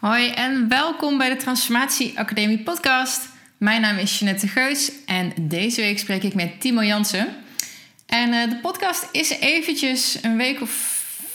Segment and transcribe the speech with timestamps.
[0.00, 3.28] Hoi en welkom bij de Transformatie Academie podcast.
[3.56, 7.26] Mijn naam is Jeanette Geus en deze week spreek ik met Timo Jansen.
[8.06, 10.70] En uh, de podcast is eventjes een week of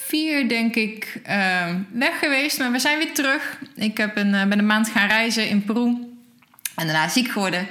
[0.08, 2.60] vier, denk ik, uh, weg geweest.
[2.60, 3.60] Maar we zijn weer terug.
[3.76, 5.88] Ik heb een, uh, ben een maand gaan reizen in Peru
[6.76, 7.68] en daarna ziek geworden.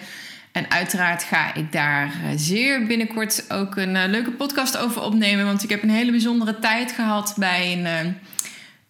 [0.52, 5.44] En uiteraard ga ik daar eh, zeer binnenkort ook een leuke podcast over opnemen.
[5.44, 8.16] Want ik heb een hele bijzondere tijd gehad bij een,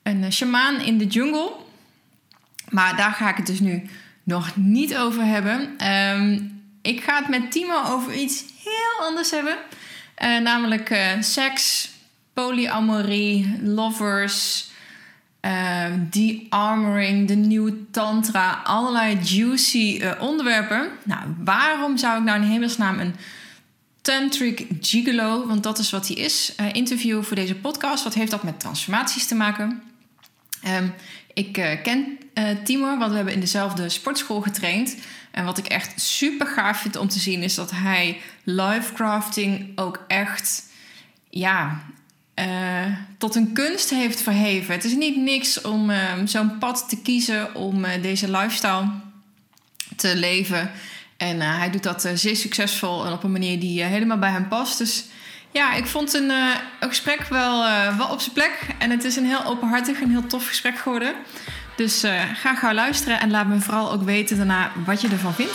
[0.03, 1.63] een shamaan in de jungle.
[2.75, 3.83] Maar daar ga ik het dus nu
[4.23, 5.87] nog niet over hebben.
[5.91, 9.57] Um, ik ga het met Timo over iets heel anders hebben.
[10.23, 11.91] Uh, namelijk uh, seks,
[12.33, 14.69] polyamorie, lovers,
[15.41, 18.61] uh, de-armoring, de nieuwe tantra.
[18.65, 20.89] Allerlei juicy onderwerpen.
[21.03, 23.15] Nou, waarom zou ik nou in hemelsnaam een
[24.01, 28.05] tantric gigolo, want dat is wat hij is, interview voor deze podcast?
[28.05, 29.83] Wat heeft dat met transformaties te maken?
[30.67, 30.95] Um,
[31.35, 34.97] ik uh, ken uh, Timo, want we hebben in dezelfde sportschool getraind.
[35.31, 40.05] En wat ik echt super gaaf vind om te zien, is dat hij livecrafting ook
[40.09, 40.63] echt,
[41.31, 41.83] ja,
[42.35, 42.47] uh,
[43.19, 44.75] tot een kunst heeft verheven.
[44.75, 45.93] Het is niet niks om
[46.25, 48.89] zo'n pad te kiezen om deze lifestyle
[49.97, 50.71] te leven.
[51.17, 54.79] En hij doet dat zeer succesvol en op een manier die helemaal bij hem past.
[54.79, 55.05] Dus
[55.51, 57.65] ja, ik vond een, een gesprek wel,
[57.97, 58.67] wel op zijn plek.
[58.79, 61.15] En het is een heel openhartig en heel tof gesprek geworden.
[61.77, 65.35] Dus uh, ga gauw luisteren en laat me vooral ook weten daarna wat je ervan
[65.35, 65.53] vindt.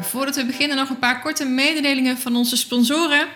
[0.00, 3.26] Voordat we beginnen nog een paar korte mededelingen van onze sponsoren.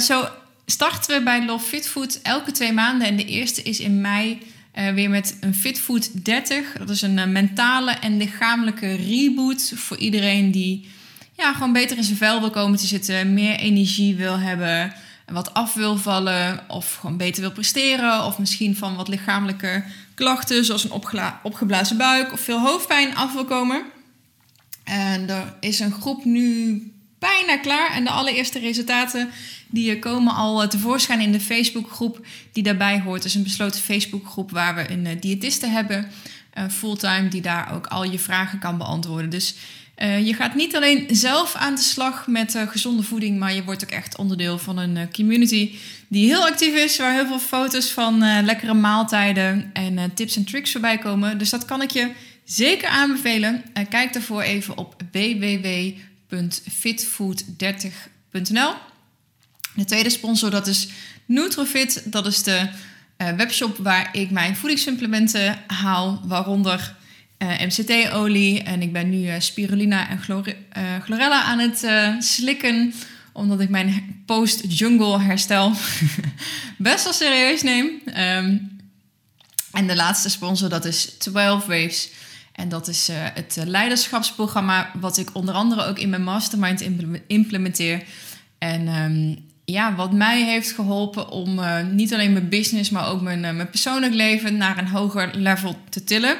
[0.00, 0.28] zo
[0.66, 3.06] starten we bij Love Fit Food elke twee maanden.
[3.06, 6.72] En de eerste is in mei uh, weer met een Fit Food 30.
[6.78, 10.88] Dat is een uh, mentale en lichamelijke reboot voor iedereen die
[11.36, 14.92] ja, gewoon beter in zijn vel wil komen te zitten, meer energie wil hebben,
[15.26, 18.24] wat af wil vallen of gewoon beter wil presteren.
[18.24, 21.02] Of misschien van wat lichamelijke klachten zoals een
[21.42, 23.84] opgeblazen buik of veel hoofdpijn af wil komen.
[24.84, 26.82] En er is een groep nu
[27.24, 27.90] bijna klaar.
[27.90, 29.30] En de allereerste resultaten
[29.68, 33.24] die komen al eh, tevoorschijn in de Facebookgroep die daarbij hoort.
[33.24, 36.10] Is een besloten Facebookgroep waar we een uh, diëtiste hebben,
[36.58, 39.30] uh, fulltime, die daar ook al je vragen kan beantwoorden.
[39.30, 39.54] Dus
[40.24, 43.90] je gaat niet alleen zelf aan de slag met gezonde voeding, maar je wordt ook
[43.90, 45.74] echt onderdeel van een community
[46.08, 50.72] die heel actief is, waar heel veel foto's van lekkere maaltijden en tips en tricks
[50.72, 51.38] voorbij komen.
[51.38, 52.10] Dus dat kan ik je
[52.44, 53.64] zeker aanbevelen.
[53.88, 54.96] kijk daarvoor even op
[56.34, 58.74] www.fitfood30.nl.
[59.74, 60.88] De tweede sponsor dat is
[61.26, 62.12] Nutrofit.
[62.12, 62.68] Dat is de
[63.18, 66.96] uh, webshop waar ik mijn voedingssupplementen haal, waaronder
[67.38, 68.62] eh, MCT-olie.
[68.62, 70.20] En ik ben nu uh, spirulina en
[71.02, 71.86] chlorella aan het
[72.24, 72.94] slikken,
[73.32, 75.72] omdat ik mijn post-jungle herstel
[76.78, 78.02] best wel serieus neem.
[78.18, 78.72] Um,
[79.72, 82.10] en de laatste sponsor dat is 12 Waves.
[82.54, 86.80] En dat is het leiderschapsprogramma wat ik onder andere ook in mijn mastermind
[87.26, 88.02] implementeer.
[88.58, 93.20] En um, ja, wat mij heeft geholpen om uh, niet alleen mijn business, maar ook
[93.20, 96.36] mijn, mijn persoonlijk leven naar een hoger level te tillen.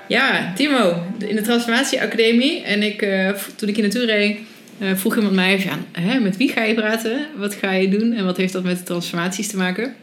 [0.08, 2.62] Ja, Timo, in de Transformatie Academie.
[2.62, 4.40] En ik, uh, toen ik hier naartoe reed,
[4.80, 7.28] uh, vroeg iemand mij even aan, hè, met wie ga je praten?
[7.36, 8.14] Wat ga je doen?
[8.14, 9.96] En wat heeft dat met de transformaties te maken?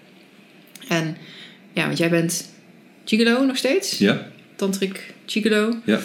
[0.89, 1.17] En
[1.73, 2.49] ja, want jij bent
[3.05, 3.99] Gigolo nog steeds.
[3.99, 4.27] Ja.
[4.57, 5.77] Tantric Gigolo.
[5.85, 6.01] Ja.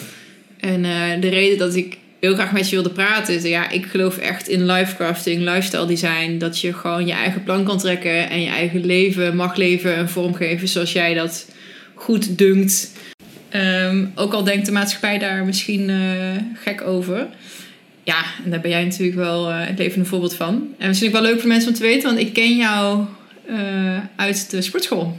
[0.60, 3.34] En uh, de reden dat ik heel graag met je wilde praten.
[3.34, 6.38] Dus ja, ik geloof echt in lifecrafting, lifestyle design.
[6.38, 10.08] Dat je gewoon je eigen plan kan trekken en je eigen leven mag leven en
[10.08, 11.50] vormgeven zoals jij dat
[11.94, 12.92] goed dunkt.
[13.54, 15.96] Um, ook al denkt de maatschappij daar misschien uh,
[16.54, 17.26] gek over.
[18.02, 20.68] Ja, en daar ben jij natuurlijk wel uh, het levende voorbeeld van.
[20.78, 23.04] En misschien ook wel leuk voor mensen om te weten, want ik ken jou
[23.50, 25.18] uh, uit de sportschool.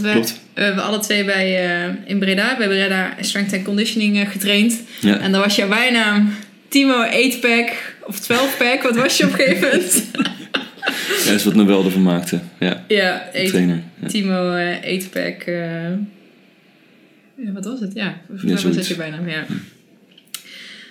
[0.00, 0.40] We, Klopt.
[0.54, 4.80] hebben alle twee bij, uh, in Breda, bij Breda Strength and Conditioning uh, getraind.
[5.00, 5.18] Ja.
[5.18, 6.34] En dan was jouw bijnaam
[6.68, 8.82] Timo 8-pack of 12-pack.
[8.82, 10.06] Wat was je op een gegeven moment?
[11.24, 12.40] ja, dat is wat Nobel ervan maakte.
[12.60, 13.82] Ja, ja, de trainer.
[14.02, 14.08] Ja.
[14.08, 15.44] Timo uh, 8-pack.
[17.36, 17.94] ja, wat was het?
[17.94, 19.46] Ja, volgens mij Ja, was je bijnaam, ja.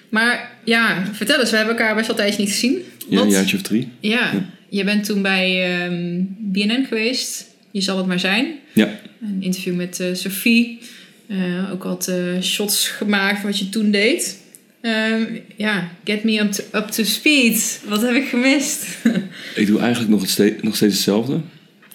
[0.10, 2.84] Maar ja, vertel eens, we hebben elkaar best wel tijdje niet gezien.
[3.10, 3.92] Ja, een jaartje of drie.
[4.00, 4.32] ja,
[4.70, 7.53] je bent toen bij ehm, BNN geweest.
[7.74, 8.56] Je zal het maar zijn.
[8.74, 9.00] Ja.
[9.22, 10.80] Een interview met eh, Sophie.
[11.28, 14.42] Eh, ook wat eh, shots gemaakt van wat je toen deed.
[14.82, 15.24] Ehm,
[15.56, 17.82] ja, get me up to, up to speed.
[17.88, 18.86] Wat heb ik gemist?
[19.56, 21.40] Ik doe eigenlijk nog, het ste- nog steeds hetzelfde.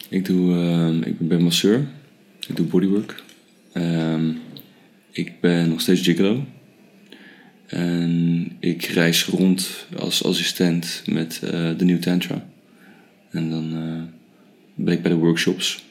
[0.08, 1.86] Ik, doe, ehm, ik ben masseur.
[2.48, 3.22] Ik doe bodywork.
[3.72, 4.30] Ehm,
[5.12, 6.44] ik ben nog steeds gigolo.
[7.66, 11.38] En ik reis rond als assistent met
[11.76, 12.48] de New Tantra.
[13.30, 13.72] En dan
[14.84, 15.84] ben ik bij de workshops.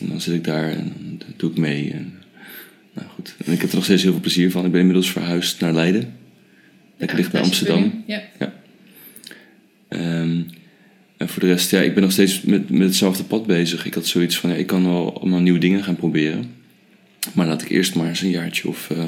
[0.00, 1.92] En dan zit ik daar en dan doe ik mee.
[1.92, 2.12] En,
[2.92, 3.34] nou goed.
[3.44, 4.64] En ik heb er nog steeds heel veel plezier van.
[4.64, 6.14] Ik ben inmiddels verhuisd naar Leiden.
[6.96, 8.04] Lekker dicht bij Amsterdam.
[8.06, 8.22] Ja.
[9.88, 10.42] Ehm,
[11.16, 13.86] en voor de rest, ja, ik ben nog steeds met, met hetzelfde pad bezig.
[13.86, 16.50] Ik had zoiets van, ja, ik kan wel allemaal nieuwe dingen gaan proberen.
[17.34, 19.04] Maar laat ik eerst maar eens een jaartje of eh,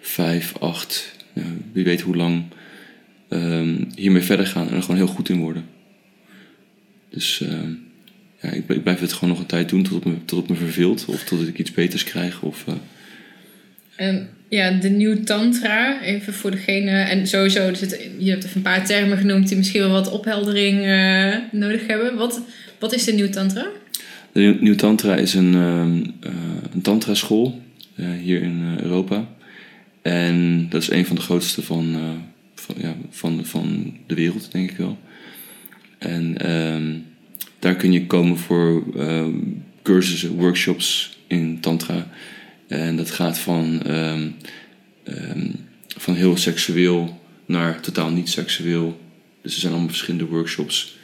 [0.00, 1.42] vijf, acht, ja,
[1.72, 2.42] wie weet hoe lang,
[3.28, 5.64] ehm, hiermee verder gaan en er gewoon heel goed in worden.
[7.10, 7.72] Dus ehm,
[8.44, 10.48] ja, ik, ik blijf het gewoon nog een tijd doen tot het me, tot het
[10.48, 11.04] me verveelt.
[11.04, 12.42] Of tot ik iets beters krijg.
[12.42, 12.74] Of, eh,
[13.96, 16.90] En ja, de nieuw tantra, even voor degene...
[16.90, 19.48] En sowieso, er zitten- je hebt even een paar termen genoemd...
[19.48, 22.16] die misschien wel wat opheldering eh, nodig hebben.
[22.16, 22.40] Wat,
[22.78, 23.66] wat is de nieuw tantra?
[24.32, 26.30] De Nieuw- Tantra is een, eh,
[26.72, 27.62] een tantra school
[28.20, 29.28] hier in Europa.
[30.02, 31.96] En dat is een van de grootste van,
[32.54, 34.98] van, ja, van, van de wereld, denk ik wel.
[35.98, 36.92] En ehm,
[37.64, 39.32] daar kun je komen voor ehm,
[39.82, 42.10] cursussen, workshops in tantra.
[42.66, 44.28] En dat gaat van, ehm,
[45.04, 45.50] ehm,
[45.96, 49.00] van heel seksueel naar totaal niet seksueel.
[49.42, 50.96] Dus er zijn allemaal verschillende workshops.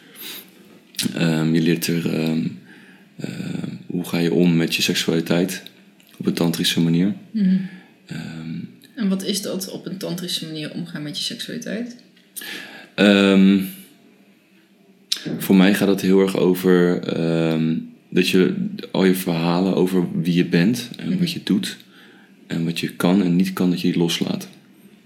[1.52, 2.02] Je leert er
[3.86, 5.62] hoe ga je om met je seksualiteit
[6.18, 7.14] op een tantrische manier.
[8.06, 8.58] Ehm,
[8.94, 11.96] En wat is dat op een tantrische manier omgaan met je seksualiteit?
[15.38, 17.76] Voor mij gaat het heel erg over ehm,
[18.08, 18.54] dat je
[18.90, 21.76] al je verhalen over wie je bent en wat je doet
[22.46, 24.48] en wat je kan en niet kan, dat je die loslaat.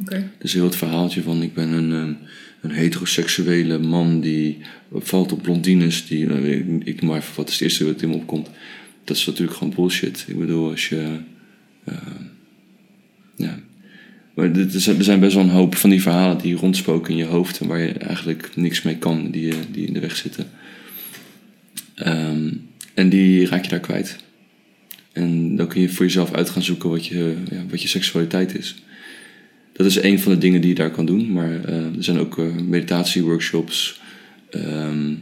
[0.00, 0.30] Oké.
[0.38, 2.16] Dus heel het verhaaltje van ik ben een, een,
[2.60, 4.58] een heteroseksuele man die
[4.92, 8.02] valt op blondines, die, nou, ik, ik noem maar even wat is het eerste wat
[8.02, 8.50] in me opkomt.
[9.04, 10.24] Dat is natuurlijk gewoon bullshit.
[10.28, 11.18] Ik bedoel, als je.
[11.84, 11.96] eh,
[13.36, 13.58] ja.
[14.34, 17.16] Maar dit is- er zijn best wel een hoop van die verhalen die rondspoken in
[17.16, 20.16] je hoofd en waar je eigenlijk niks mee kan, die, je- die in de weg
[20.16, 20.46] zitten.
[21.94, 22.48] Ehm,
[22.94, 24.16] en die raak je daar kwijt.
[25.12, 28.58] En dan kun je voor jezelf uit gaan zoeken wat je, ja, wat je seksualiteit
[28.58, 28.82] is.
[29.72, 31.32] Dat is een van de dingen die je daar kan doen.
[31.32, 34.00] Maar eh, er zijn ook eh, meditatieworkshops,
[34.50, 35.12] ehm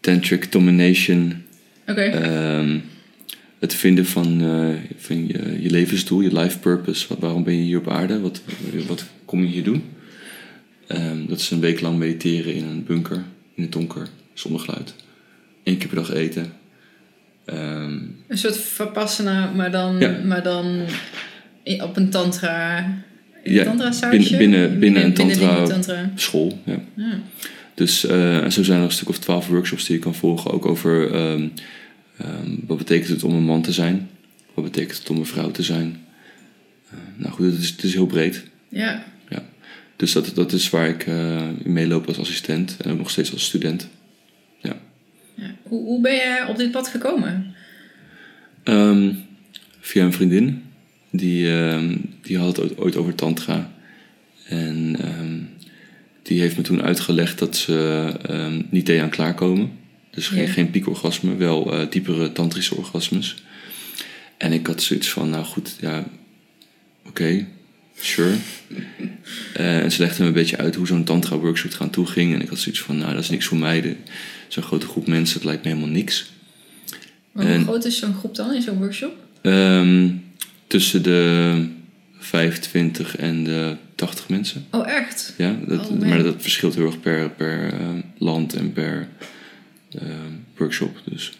[0.00, 1.34] tantric domination,
[1.86, 2.00] Oké.
[2.00, 2.78] ehm,
[3.58, 7.06] het vinden van, eh, van je, je levensdoel, je life purpose.
[7.08, 8.20] Wat, waarom ben je hier op aarde?
[8.20, 8.40] Wat,
[8.86, 9.82] wat kom je hier doen?
[10.86, 13.22] Ehm, dat is een week lang mediteren in een bunker,
[13.54, 14.94] in het donker, zonder geluid.
[15.64, 16.52] Eén keer per dag eten.
[17.44, 17.98] Ehm,
[18.28, 20.20] Een soort vipassana, maar dan, Ja.
[20.24, 20.80] maar dan
[21.82, 22.78] op een tantra...
[23.44, 24.36] Ja, een tantra sausje?
[24.36, 25.12] binnen- binnen- binnen een
[25.68, 26.80] tantra- school, ja.
[26.96, 27.20] Ja.
[27.74, 30.50] Dus en zo zijn er een stuk of twaalf workshops die je kan volgen.
[30.50, 31.48] Ook over ehm,
[32.18, 34.08] ehm, wat betekent het om een man te zijn?
[34.54, 36.04] Wat betekent het om een vrouw te zijn?
[36.90, 38.44] Eh, nou goed, het is, het is heel breed.
[39.28, 39.44] ja.
[39.96, 43.32] Dus dat, dat is waar ik eh, in meeloop als assistent en ook nog steeds
[43.32, 43.88] als student.
[44.58, 44.76] Ja.
[45.34, 45.54] Ja.
[45.62, 47.54] Hoe, hoe ben je op dit pad gekomen?
[48.62, 49.12] Ehm,
[49.80, 50.62] via een vriendin.
[51.10, 53.72] Die, ehm, die had het ooit, over tantra.
[54.48, 54.96] En
[56.22, 58.12] die heeft me toen uitgelegd dat ze
[58.70, 59.70] niet deed aan klaarkomen.
[60.16, 60.52] Dus geen, Ja.
[60.52, 63.34] geen piekorgasme, wel eh, diepere tantrische orgasmes.
[64.36, 66.04] En ik had zoiets van, nou goed, ja,
[67.06, 67.46] oké,
[68.00, 68.34] sure.
[69.54, 72.34] Eh, en ze legde me een beetje uit hoe zo'n tantra-workshop eraan toe ging.
[72.34, 73.96] En ik had zoiets van, nou, dat is niks voor mij.
[74.48, 76.30] Zo'n grote groep mensen, dat lijkt me helemaal niks.
[77.32, 79.12] Maar hoe groot is zo'n groep dan in zo'n workshop?
[79.42, 80.08] Ehm,
[80.66, 81.66] tussen de
[82.18, 84.66] 25 en de 80 mensen.
[84.70, 85.34] Oh, echt?
[85.36, 89.08] Ja, dat, Oh, maar dat verschilt heel erg per, per eh, land en per
[90.56, 91.00] workshop.
[91.04, 91.32] Dus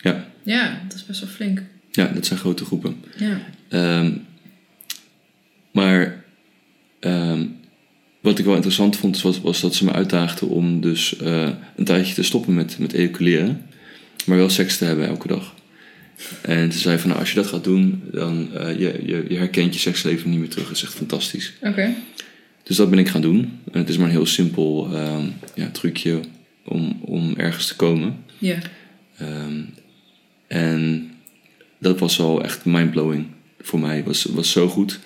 [0.00, 0.28] ja.
[0.42, 1.62] Ja, dat is best wel flink.
[1.90, 2.96] ja, dat zijn grote groepen.
[3.16, 3.40] Ja.
[3.68, 4.12] Ehm,
[5.70, 6.24] maar
[7.00, 7.46] ehm,
[8.20, 11.84] wat ik wel interessant vond, was, was dat ze me uitdaagden om dus eh, een
[11.84, 13.62] tijdje te stoppen met, met ejaculeren.
[14.26, 15.54] Maar wel seks te hebben elke dag.
[16.42, 19.36] En ze zei van, nou, als je dat gaat doen, dan uh, je, je, je
[19.36, 20.66] herkent je seksleven niet meer terug.
[20.66, 21.52] Dat is echt fantastisch.
[21.62, 21.94] Oké.
[22.62, 23.58] Dus dat ben ik gaan doen.
[23.72, 25.24] En het is maar een heel simpel ehm,
[25.54, 26.20] ja, trucje
[26.70, 28.24] om, om ergens te komen.
[28.38, 28.58] Ja.
[29.18, 29.62] Ehm,
[30.46, 31.10] en
[31.78, 33.26] dat was al echt mindblowing
[33.60, 34.04] voor mij.
[34.04, 34.98] Was, was zo goed.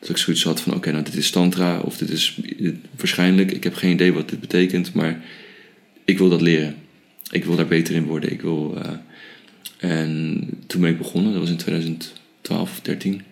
[0.00, 3.52] Dat ik zoiets had van, oké, nou dit is tantra of dit is dit, waarschijnlijk,
[3.52, 5.24] ik heb geen idee wat dit betekent, maar
[6.04, 6.76] ik wil dat leren.
[7.30, 8.32] Ik wil daar beter in worden.
[8.32, 8.90] Ik wil, uh,
[9.90, 13.22] en toen ben ik begonnen, dat was in 2012 of 13.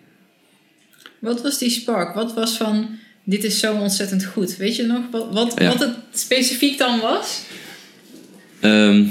[1.19, 2.15] Wat was die spark?
[2.15, 2.89] Wat was van,
[3.25, 4.57] dit is zo ontzettend goed?
[4.57, 5.69] Weet je nog wat, wat, Ja.
[5.69, 7.43] wat het specifiek dan was?
[8.61, 9.05] Ehm,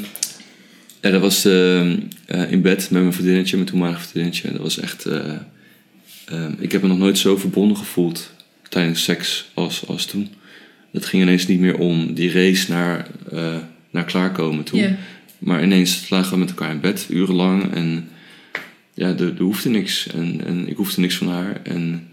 [1.01, 4.51] ja, dat was eh, eh, in bed met mijn vriendinnetje, mijn toenmalige vriendinnetje.
[4.51, 5.05] Dat was echt...
[5.05, 5.33] eh,
[6.25, 8.31] ehm, ik heb me nog nooit zo verbonden gevoeld
[8.69, 10.29] tijdens seks als, als toen.
[10.91, 13.57] Het ging ineens niet meer om die race naar, eh,
[13.91, 14.79] naar klaarkomen toe.
[14.79, 14.95] Ja.
[15.37, 17.73] Maar ineens lagen we met elkaar in bed, urenlang.
[17.73, 18.09] En
[18.93, 20.07] ja, er, er hoefde niks.
[20.07, 21.59] En, en ik hoefde niks van haar.
[21.63, 22.07] En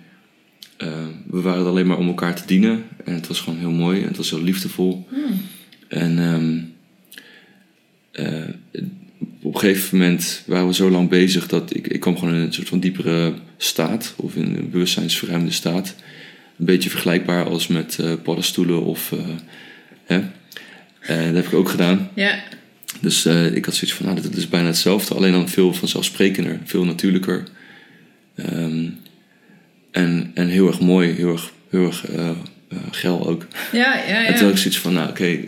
[1.27, 2.85] we waren alleen maar om elkaar te dienen.
[3.05, 4.01] En het was gewoon heel mooi.
[4.01, 5.09] En het was heel liefdevol.
[5.09, 5.41] Hmm.
[5.89, 6.63] En ehm, eh,
[9.43, 12.41] op een gegeven moment waren we zo lang bezig dat ik, ik kwam gewoon in
[12.41, 14.15] een soort van diepere staat.
[14.17, 15.95] Of in een bewustzijnsverruimde staat.
[16.59, 19.13] Een beetje vergelijkbaar als met eh paddenstoelen of...
[19.13, 19.19] eh,
[20.05, 20.19] hè.
[21.01, 22.11] Eh, dat heb ik ook gedaan.
[22.15, 22.43] Ja.
[23.01, 26.59] Dus eh, ik had zoiets van, nou, dit is bijna hetzelfde, alleen dan veel vanzelfsprekender,
[26.65, 27.45] veel natuurlijker.
[28.37, 28.89] Ehm,
[29.91, 33.47] en, en heel erg mooi, heel erg, heel erg eh, eh, geil ook.
[33.73, 34.25] Ja, ja, ja.
[34.27, 35.39] En toen had ik zoiets van, nou oké,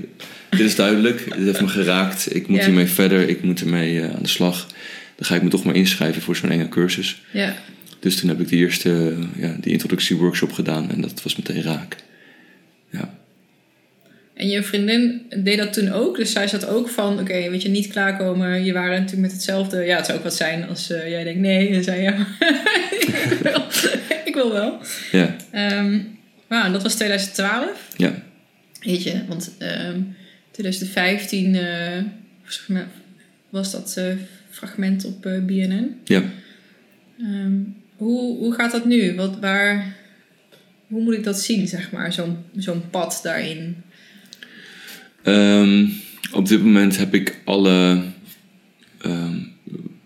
[0.50, 4.14] dit is duidelijk, dit heeft me geraakt, ik moet hiermee verder, ik moet ermee eh,
[4.14, 4.66] aan de slag.
[5.16, 7.22] Dan ga ik me toch maar inschrijven voor zo'n enge cursus.
[7.32, 7.54] ja.
[8.00, 11.62] Dus toen heb ik de eerste, eh, ja, die introductieworkshop gedaan en dat was meteen
[11.62, 11.96] raak.
[12.90, 13.14] Ja,
[14.34, 16.16] En je vriendin deed dat toen ook?
[16.16, 18.64] Dus zij zat ook van, oké, weet je, niet klaarkomen.
[18.64, 19.80] Je waren natuurlijk met hetzelfde.
[19.84, 21.68] Ja, het zou ook wat zijn als eh, jij denkt nee.
[21.68, 22.26] En zei ja,
[23.00, 23.62] ik, wil,
[24.24, 24.78] ik wil wel.
[25.12, 25.98] ja, Ehm
[26.48, 27.70] wauw, en dat was 2012.
[27.96, 28.22] ja.
[28.80, 30.00] Weet je, want ehm
[30.56, 32.82] 2015 eh,
[33.50, 34.04] was dat eh,
[34.50, 35.96] fragment op eh, BNN.
[36.04, 36.22] ja.
[37.18, 37.52] Ehm,
[37.96, 39.14] hoe, hoe gaat dat nu?
[39.14, 39.96] Wat, waar,
[40.86, 43.76] hoe moet ik dat zien, zeg maar, zo'n zo'n pad daarin?
[45.22, 45.86] Ehm,
[46.32, 48.02] op dit moment heb ik alle
[49.00, 49.38] ehm,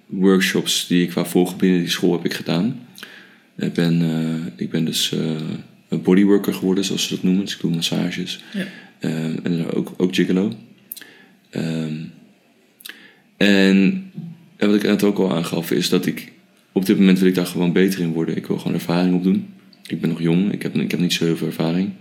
[0.06, 2.86] workshops die ik wou volgen binnen die school heb ik gedaan.
[3.56, 4.02] Ik ben,
[4.56, 5.12] ik ben dus
[5.88, 7.44] een bodyworker geworden, zoals ze dat noemen.
[7.44, 8.42] Dus ik doe massages.
[8.52, 8.66] Ja.
[9.00, 10.52] Ehm, en ook, ook gigolo.
[11.50, 11.96] Ehm,
[13.36, 14.10] en
[14.58, 16.32] wat ik net ook al aangaf, is dat ik
[16.72, 18.36] op dit moment wil ik daar gewoon beter in worden.
[18.36, 19.48] Ik wil gewoon ervaring opdoen.
[19.86, 21.92] Ik ben nog jong, ik heb, ik heb niet zo heel veel ervaring.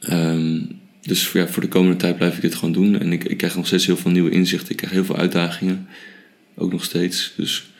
[0.00, 0.60] Ehm,
[1.02, 3.00] dus ja, voor de komende tijd blijf ik dit gewoon doen.
[3.00, 4.70] En ik, ik krijg nog steeds heel veel nieuwe inzichten.
[4.70, 5.86] Ik krijg heel veel uitdagingen.
[6.54, 7.32] Ook nog steeds.
[7.36, 7.70] Dus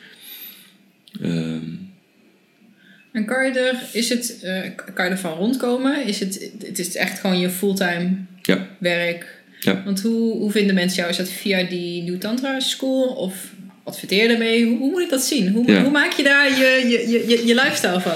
[3.13, 4.59] En kan je er, is het, eh,
[4.93, 6.05] kan je ervan rondkomen?
[6.05, 8.09] Is het, het is echt gewoon je fulltime
[8.41, 9.41] ja, werk?
[9.59, 9.81] Ja.
[9.85, 11.09] Want hoe, hoe vinden mensen jou?
[11.09, 13.03] Is dat via die New Tantra School?
[13.07, 13.53] Of
[13.83, 14.65] adverteer ermee?
[14.65, 15.49] Hoe, hoe moet ik dat zien?
[15.49, 15.81] Hoe, Ja.
[15.81, 18.13] hoe maak je daar je, je, je, je, lifestyle van?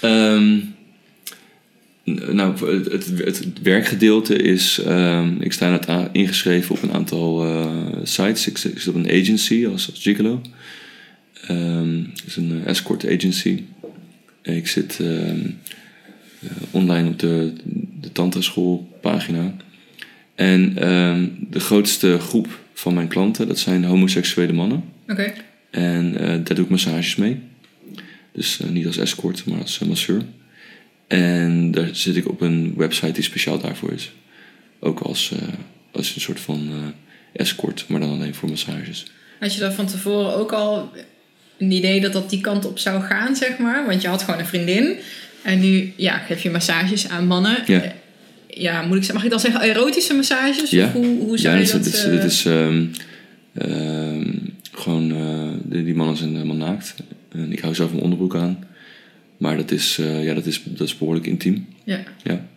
[0.00, 0.58] Ehm,
[2.34, 4.78] nou, het, het, het werkgedeelte is...
[4.86, 8.46] ehm, ik sta net ingeschreven op een aantal eh, sites.
[8.46, 10.40] Ik, zit- ik zit op een agency als, als gigolo.
[11.46, 13.62] Ehm, Het is een eh, escort agency.
[14.42, 15.46] Ik zit ehm,
[16.40, 17.52] eh, online op de,
[18.00, 19.54] de Tantra School pagina.
[20.34, 24.84] En ehm, de grootste groep van mijn klanten, dat zijn homoseksuele mannen.
[25.08, 25.32] Oké.
[25.70, 27.40] En eh, daar doe ik massages mee.
[28.32, 30.22] Dus eh, niet als escort, maar als masseur.
[31.06, 34.12] En daar zit ik op een website die speciaal daarvoor is.
[34.78, 35.32] Ook als,
[35.92, 36.70] als een soort van
[37.32, 39.06] escort, maar dan alleen voor massages.
[39.40, 40.92] Had je daar van tevoren ook al
[41.60, 43.86] een idee dat dat die kant op zou gaan, zeg maar?
[43.86, 44.96] Want je had gewoon een vriendin.
[45.42, 47.56] En nu ja, geef je massages aan mannen.
[47.66, 47.82] Ja.
[47.82, 47.90] Eh,
[48.54, 50.70] Ja, moet ik, zeggen- mag ik dan zeggen erotische massages?
[50.70, 50.86] Ja.
[50.86, 51.84] Of hoe, hoe zou ja, je dit, dat...
[51.84, 52.84] dit, is- eh, dit is ehm,
[53.54, 54.28] ehm,
[54.72, 56.94] gewoon, eh, die, die mannen zijn helemaal naakt.
[57.32, 58.64] En ik hou zelf mijn onderbroek aan.
[59.36, 61.66] Maar dat is, eh, ja, dat is, dat is behoorlijk intiem.
[61.84, 62.00] ja.
[62.22, 62.48] Ja.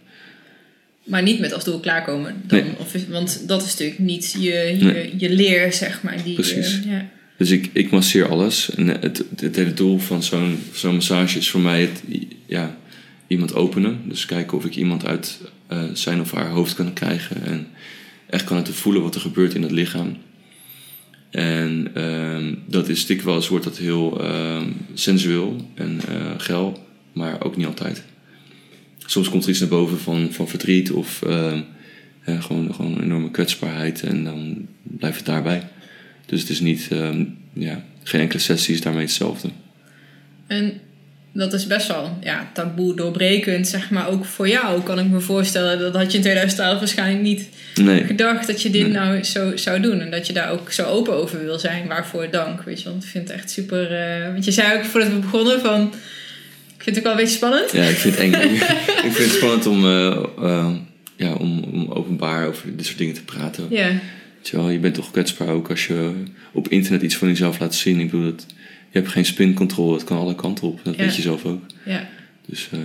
[1.03, 2.60] Maar niet met als doel klaarkomen dan.
[2.63, 2.72] Nee.
[2.79, 5.13] Of want dat is natuurlijk niet je, je, Nee.
[5.17, 6.24] je leer, zeg maar.
[6.24, 6.79] Die, Precies.
[6.79, 7.05] eh, ja.
[7.38, 8.70] Dus ik, ik masseer alles.
[8.75, 10.60] En het, het hele doel van zo'n
[10.94, 12.04] massage is voor mij het,
[12.46, 12.78] ja,
[13.28, 14.02] iemand openen.
[14.06, 17.44] Dus kijken of ik iemand uit eh, zijn of haar hoofd kan krijgen.
[17.44, 17.68] En
[18.30, 20.18] echt kan laten voelen wat er gebeurt in het lichaam.
[21.30, 27.58] En ehm, dat is dikwijls wordt dat heel ehm, sensueel en eh geil, maar ook
[27.58, 28.04] niet altijd.
[29.06, 31.62] Soms komt er iets naar boven van, van verdriet of ehm,
[32.25, 35.70] ja, gewoon, gewoon een enorme kwetsbaarheid en dan blijft het daarbij.
[36.25, 39.50] Dus het is niet, ehm, ja, geen enkele sessie is daarmee hetzelfde.
[40.48, 40.74] En
[41.32, 44.08] dat is best wel ja, taboe doorbrekend, zeg maar.
[44.08, 45.80] Ook voor jou kan ik me voorstellen.
[45.80, 48.92] Dat had je in 2012 waarschijnlijk niet Nee, gedacht dat je dit Nee.
[48.92, 50.00] nou zo zou doen.
[50.00, 51.88] En dat je daar ook zo open over wil zijn.
[51.88, 52.89] Waarvoor dank, weet je.
[52.89, 53.92] Want ik vind het echt super...
[53.92, 55.94] eh, want je zei ook voordat we begonnen van...
[56.77, 57.72] Ik vind het ook wel een beetje spannend.
[57.72, 58.53] Ja, ik vind het eng.
[59.08, 60.70] ik vind het spannend om, uh, uh,
[61.15, 63.65] ja, om, om openbaar over dit soort dingen te praten.
[63.70, 63.92] Ja.
[64.48, 66.14] Je, wel, je bent toch kwetsbaar ook als je
[66.52, 68.00] op internet iets van jezelf laat zien.
[68.00, 68.46] Ik bedoel, dat,
[68.92, 70.80] je hebt geen spincontrole, het kan alle kanten op.
[70.84, 71.04] Dat Ja.
[71.04, 71.62] weet je zelf ook.
[71.86, 72.08] Ja.
[72.46, 72.80] Dus eh,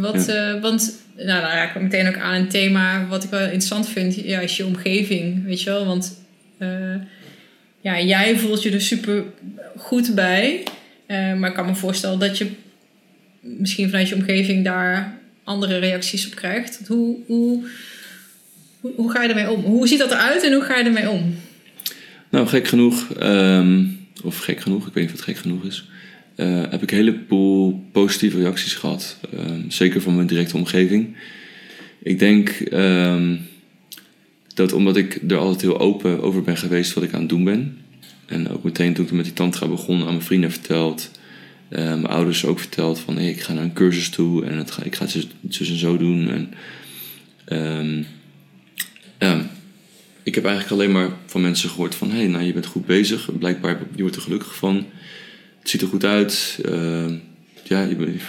[0.00, 3.40] Wat, eh, want, nou, dan raak ik meteen ook aan een thema wat ik wel
[3.40, 4.14] interessant vind.
[4.14, 5.86] Ja, is je omgeving, weet je wel.
[5.86, 6.24] Want
[6.58, 6.94] eh,
[7.80, 9.24] ja, jij voelt je er super
[9.76, 10.62] goed bij.
[11.08, 12.50] Maar ik kan me voorstellen dat je
[13.40, 16.80] misschien vanuit je omgeving daar andere reacties op krijgt.
[16.86, 17.64] Hoe, hoe,
[18.96, 19.62] hoe, ga je ermee om?
[19.62, 21.34] Hoe ziet dat eruit en hoe ga je ermee om?
[22.30, 23.84] Nou, gek genoeg, ehm,
[24.24, 25.88] of gek genoeg, ik weet niet of het gek genoeg is,
[26.34, 29.18] eh, heb ik een heleboel positieve reacties gehad.
[29.36, 31.16] Ehm, zeker van mijn directe omgeving.
[32.02, 33.36] Ik denk ehm,
[34.54, 37.44] dat omdat ik er altijd heel open over ben geweest wat ik aan het doen
[37.44, 37.78] ben.
[38.26, 41.10] En ook meteen toen ik met die tantra begon aan mijn vrienden verteld.
[41.68, 44.82] eh, mijn ouders ook verteld van ik ga naar een cursus toe en het ga,
[44.82, 46.30] ik ga het zus en zo doen.
[47.44, 48.06] En,
[49.18, 49.46] ja,
[50.22, 52.10] ik heb eigenlijk alleen maar van mensen gehoord van...
[52.10, 53.38] hé, hey, nou, je bent goed bezig.
[53.38, 54.86] Blijkbaar, je wordt er gelukkig van.
[55.60, 56.58] Het ziet er goed uit.
[56.64, 57.06] Eh,
[57.62, 58.20] ja, je bent-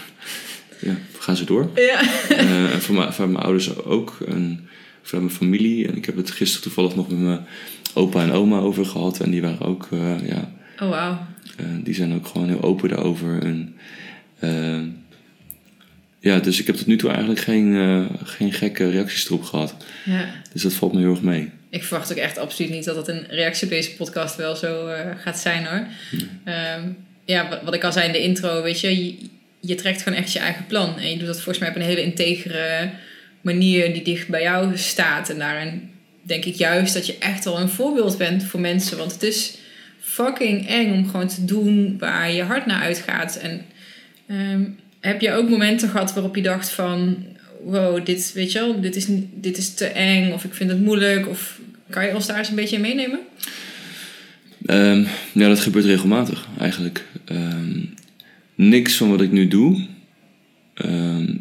[0.87, 1.69] ja, gaan ze door.
[1.75, 2.01] Ja.
[2.29, 4.17] Eh, en van, mijn, van mijn ouders ook.
[4.27, 4.67] En
[5.01, 5.87] van mijn familie.
[5.87, 7.45] En ik heb het gisteren toevallig nog met mijn
[7.93, 9.19] opa en oma over gehad.
[9.19, 10.51] En die waren ook, eh, ja...
[10.81, 11.25] Oh, wauw.
[11.57, 13.41] eh, die zijn ook gewoon heel open daarover.
[13.43, 13.75] En,
[14.39, 14.79] eh,
[16.27, 19.75] ja, dus ik heb tot nu toe eigenlijk geen, eh, geen gekke reacties erop gehad.
[20.05, 20.25] Ja.
[20.53, 21.49] Dus dat valt me heel erg mee.
[21.69, 24.87] Ik verwacht ook echt absoluut niet dat het een reactie op deze podcast wel zo
[24.87, 25.87] eh, gaat zijn hoor.
[26.43, 26.81] Ehm,
[27.25, 29.15] ja, wat, wat ik al zei in de intro, weet je, je,
[29.59, 30.97] je trekt gewoon echt je eigen plan.
[30.97, 32.89] En je doet dat volgens mij op een hele integere
[33.41, 35.29] manier die dicht bij jou staat.
[35.29, 35.89] En daarin
[36.21, 38.97] denk ik juist dat je echt al een voorbeeld bent voor mensen.
[38.97, 39.57] Want het is
[39.99, 43.35] fucking eng om gewoon te doen waar je hart naar uitgaat.
[43.37, 43.65] En
[44.27, 44.63] ehm,
[45.07, 47.25] heb je ook momenten gehad waarop je dacht van...
[47.63, 50.81] Wow, dit, weet je wel, dit is, dit is te eng of ik vind het
[50.81, 51.27] moeilijk.
[51.27, 51.59] Of
[51.89, 53.19] kan je ons daar eens een beetje in meenemen?
[54.65, 57.05] Ehm, ja, dat gebeurt regelmatig eigenlijk.
[57.25, 57.79] Ehm,
[58.55, 59.87] niks van wat ik nu doe
[60.73, 61.35] ehm,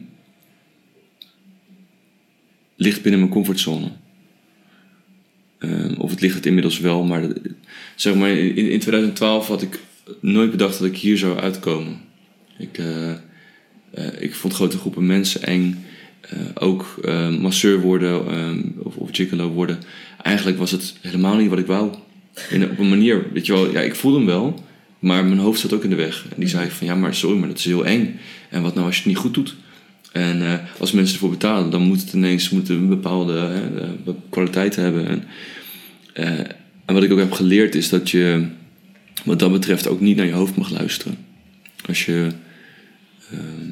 [2.76, 3.90] ligt binnen mijn comfortzone.
[5.98, 7.29] Of het ligt het inmiddels wel, maar
[7.94, 9.81] zeg maar in, in 2012 had ik
[10.20, 12.00] nooit bedacht dat ik hier zou uitkomen.
[12.59, 13.12] Ik, eh,
[14.18, 15.85] ik vond grote groepen mensen eng.
[16.20, 19.11] Eh, ook eh, masseur worden ehm, of, of
[19.54, 19.78] worden.
[20.22, 21.94] Eigenlijk was het helemaal niet wat ik wou.
[22.50, 24.64] In, op een manier, weet je wel, ja, ik voelde hem wel,
[24.98, 26.24] maar mijn hoofd zat ook in de weg.
[26.28, 28.18] En die zei van, ja, maar sorry, maar dat is heel eng.
[28.50, 29.56] En wat nou als je het niet goed doet?
[30.16, 33.48] En eh, als mensen ervoor betalen, dan moet het ineens een bepaalde
[34.06, 35.09] eh, kwaliteit hebben.
[35.09, 35.24] En,
[36.12, 36.38] eh,
[36.85, 38.46] en wat ik ook heb geleerd is dat je,
[39.24, 41.16] wat dat betreft, ook niet naar je hoofd mag luisteren.
[41.87, 42.28] Als je,
[43.30, 43.70] ehm,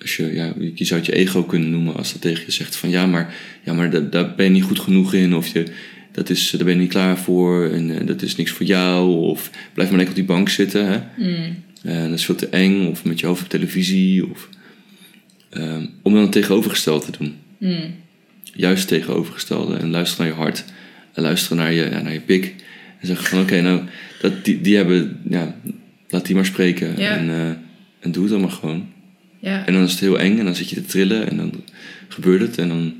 [0.00, 2.76] als je, ja, je zou het je ego kunnen noemen als dat tegen je zegt
[2.76, 3.34] van ja, maar,
[3.64, 5.34] ja, maar daar, daar ben je niet goed genoeg in.
[5.34, 5.66] Of je,
[6.12, 9.10] dat is, daar ben je niet klaar voor en eh, dat is niks voor jou.
[9.10, 10.86] Of blijf maar lekker op die bank zitten.
[10.86, 11.00] Hè?
[11.82, 12.86] En dat is veel te eng.
[12.86, 14.30] Of met je hoofd op televisie.
[14.30, 14.48] Of,
[15.50, 17.36] ehm, om dan het tegenovergesteld te doen.
[18.42, 19.76] Juist het tegenovergestelde.
[19.76, 20.64] En luisteren naar je hart.
[21.12, 22.54] En luisteren naar je, ja, naar je pik.
[23.00, 23.80] En zeggen van oké, nou,
[24.20, 25.54] dat, die, die hebben, ja,
[26.08, 26.96] laat die maar spreken.
[26.96, 27.48] En, eh,
[28.00, 28.88] en doe het dan maar gewoon.
[29.40, 29.66] Ja.
[29.66, 31.52] En dan is het heel eng en dan zit je te trillen en dan
[32.08, 32.94] gebeurt het en dan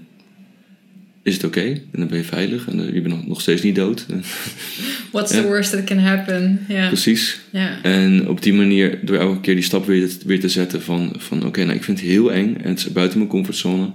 [1.22, 1.60] is het oké.
[1.62, 4.06] En dan ben je veilig en dan, je bent nog, nog steeds niet dood.
[5.12, 5.40] What's Ja.
[5.40, 6.64] the worst that can happen?
[6.68, 6.86] Ja.
[6.86, 7.40] Precies.
[7.50, 7.82] Ja.
[7.82, 11.14] En op die manier, door elke keer die stap weer, te- weer te zetten van,
[11.16, 13.92] van oké, nou ik vind het heel eng en het is buiten mijn comfortzone.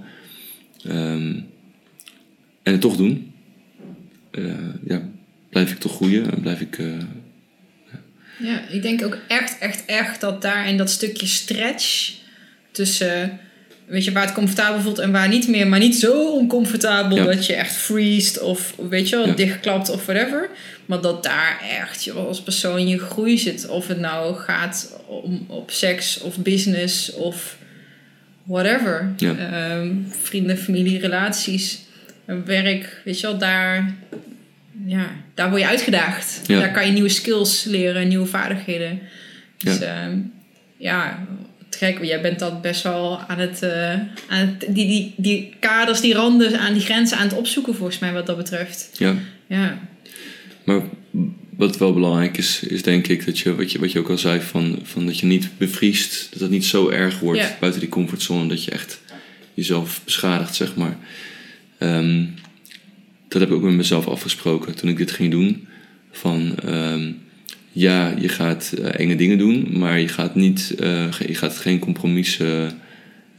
[0.84, 1.32] Ehm,
[2.62, 3.32] en het toch doen.
[4.30, 4.44] Eh,
[4.86, 5.08] ja,
[5.50, 6.78] blijf ik toch groeien en blijf ik...
[6.78, 6.86] eh,
[8.38, 12.12] Ja, ik denk ook echt, echt, echt dat daar in dat stukje stretch
[12.76, 13.40] tussen,
[13.86, 17.24] weet je, waar het comfortabel voelt en waar niet meer, maar niet zo oncomfortabel Ja.
[17.24, 19.34] dat je echt freest of, weet je wel, Ja.
[19.34, 20.48] dichtklapt of whatever.
[20.86, 23.68] Maar dat daar echt je als persoon je groei zit.
[23.68, 27.56] Of het nou gaat om op seks of business of
[28.42, 29.12] whatever.
[29.16, 29.34] Ja.
[29.36, 31.78] Ehm, vrienden, familie, relaties,
[32.44, 33.94] werk, weet je wel, daar,
[34.86, 36.40] ja, daar word je uitgedaagd.
[36.46, 39.00] Daar kan je nieuwe skills leren, nieuwe vaardigheden.
[39.56, 40.08] Dus ja,
[40.76, 43.90] ja het gek, jij bent dat best wel aan het, eh,
[44.28, 47.98] aan het die, die, die kaders, die randen, aan die grenzen aan het opzoeken volgens
[47.98, 48.90] mij wat dat betreft.
[48.92, 49.14] ja,
[49.46, 49.78] Ja,
[50.64, 50.80] Maar
[51.56, 54.18] wat wel belangrijk is, is denk ik dat je, wat je, wat je ook al
[54.18, 57.56] zei, van, van dat je niet bevriest, dat het niet zo erg wordt Ja.
[57.60, 59.00] buiten die comfortzone, dat je echt
[59.54, 60.96] jezelf beschadigt, zeg maar.
[61.78, 62.24] Ehm,
[63.28, 65.68] dat heb ik ook met mezelf afgesproken toen ik dit ging doen.
[66.10, 67.12] Van, ehm,
[67.76, 71.78] ja, je gaat eh, enge dingen doen, maar je gaat, niet, eh, je gaat geen
[71.78, 72.78] compromissen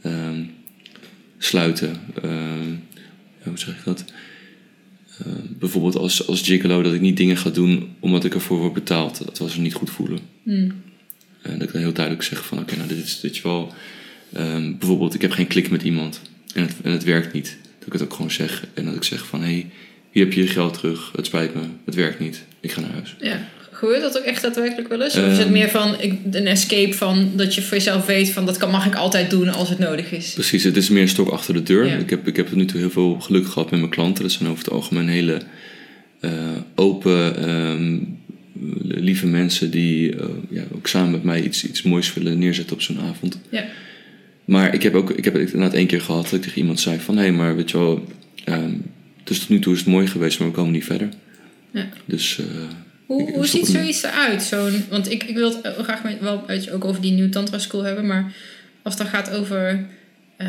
[0.02, 0.42] ehm,
[1.38, 1.96] sluiten.
[2.22, 2.74] Ehm,
[3.42, 4.04] hoe zeg ik dat?
[5.18, 8.72] Ehm, bijvoorbeeld als, als gigolo dat ik niet dingen ga doen omdat ik ervoor word
[8.72, 9.24] betaald.
[9.24, 10.18] Dat was er niet goed voelen.
[10.42, 10.72] Hmm.
[11.42, 13.74] En dat ik dan heel duidelijk zeg van oké, nou dit is, dit is wel...
[14.78, 16.20] bijvoorbeeld ik heb geen klik met iemand
[16.54, 17.56] en het, en het werkt niet.
[17.78, 19.66] Dat ik het ook gewoon zeg en dat ik zeg van hé, hey,
[20.10, 21.12] hier heb je je geld terug.
[21.16, 22.44] Het spijt me, het werkt niet.
[22.60, 23.16] Ik ga naar huis.
[23.20, 23.48] Ja.
[23.78, 25.16] Gebeurt dat ook echt daadwerkelijk wel eens?
[25.16, 25.52] Of is het Ehm.
[25.52, 25.96] meer van
[26.30, 29.48] een escape van dat je voor jezelf weet van dat kan, mag ik altijd doen
[29.48, 30.32] als het nodig is?
[30.32, 31.86] Precies, het is meer een stok achter de deur.
[31.86, 31.96] Ja.
[31.96, 34.22] Ik, heb, ik heb tot nu toe heel veel geluk gehad met mijn klanten.
[34.22, 35.40] Dat zijn over het algemeen hele
[36.20, 36.30] eh,
[36.74, 37.98] open, ehm,
[38.82, 42.82] lieve mensen die eh, ja, ook samen met mij iets, iets moois willen neerzetten op
[42.82, 43.38] zo'n avond.
[43.50, 43.64] Ja.
[44.44, 46.80] Maar ik heb ook ik heb het inderdaad één keer gehad dat ik tegen iemand
[46.80, 48.04] zei van hé, maar weet je wel,
[48.44, 48.72] ehm,
[49.24, 51.08] dus tot nu toe is het mooi geweest, maar we komen niet verder.
[51.70, 51.88] Ja.
[52.04, 52.44] Dus eh,
[53.08, 54.42] Hoe, hoe ziet zoiets eruit?
[54.42, 57.82] Zo'n, want ik, ik wil het graag met, wel ook over die New Tantra School
[57.82, 58.06] hebben.
[58.06, 58.32] Maar
[58.82, 59.86] als het dan gaat over
[60.36, 60.46] eh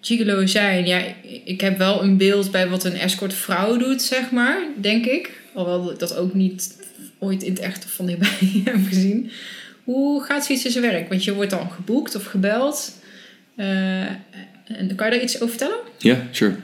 [0.00, 0.86] gigolo zijn.
[0.86, 1.02] Ja,
[1.44, 4.58] ik- heb wel een beeld bij wat een escort vrouw doet, zeg maar.
[4.80, 5.30] Denk ik.
[5.54, 6.76] Alhoewel ik dat ook niet
[7.18, 9.30] ooit in het echt van dichtbij heb gezien.
[9.84, 11.08] Hoe gaat zoiets in zijn werk?
[11.08, 12.98] Want je wordt dan geboekt of gebeld.
[13.56, 14.00] Eh,
[14.64, 15.78] en kan je daar iets over vertellen?
[15.98, 16.54] Ja, sure.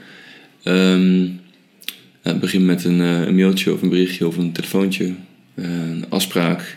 [0.63, 1.27] Ehm,
[2.27, 5.13] het begint met een, eh, een mailtje of een berichtje of een telefoontje.
[5.55, 6.73] eh, een afspraak.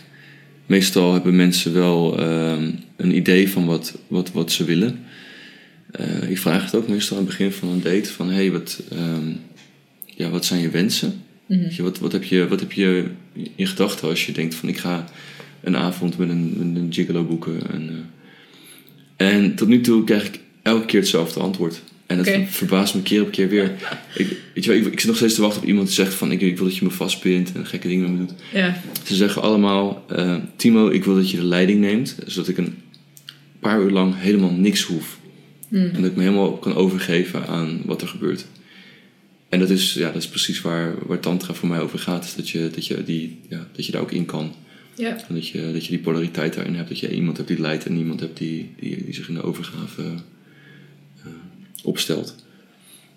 [0.66, 4.98] Meestal hebben mensen wel ehm, een idee van wat, wat, wat ze willen.
[5.90, 8.12] Eh, ik vraag het ook meestal aan het begin van een date.
[8.12, 9.28] Van, hey, wat, ehm,
[10.06, 11.22] ja, wat zijn je wensen?
[11.46, 11.82] Mhm.
[11.82, 13.04] Wat, wat, heb je, wat heb je
[13.56, 15.04] in gedachten als je denkt van ik ga
[15.62, 17.70] een avond met een, met een gigolo boeken?
[17.72, 18.08] En,
[19.16, 21.82] eh, en tot nu toe krijg ik elke keer hetzelfde antwoord.
[22.10, 23.72] En dat verbaast me keer op keer weer.
[24.14, 26.14] Ik, weet je wel, ik, ik zit nog steeds te wachten op iemand die zegt
[26.14, 28.38] van ik, ik wil dat je me vastbindt en gekke dingen met me doet.
[28.52, 28.82] Ja.
[29.04, 32.74] Ze zeggen allemaal, eh, Timo, ik wil dat je de leiding neemt, zodat ik een
[33.60, 35.18] paar uur lang helemaal niks hoef.
[35.68, 35.80] Mm.
[35.80, 38.46] En dat ik me helemaal kan overgeven aan wat er gebeurt.
[39.48, 42.24] En dat is, ja, dat is precies waar, waar Tantra voor mij over gaat.
[42.24, 44.54] Is dat, je, dat, je die, ja, dat je daar ook in kan.
[44.94, 45.16] Ja.
[45.28, 46.88] En dat je, dat je die polariteit daarin hebt.
[46.88, 49.42] Dat je iemand hebt die leidt en iemand hebt die, die, die zich in de
[49.42, 50.02] overgave
[51.82, 52.34] opstelt.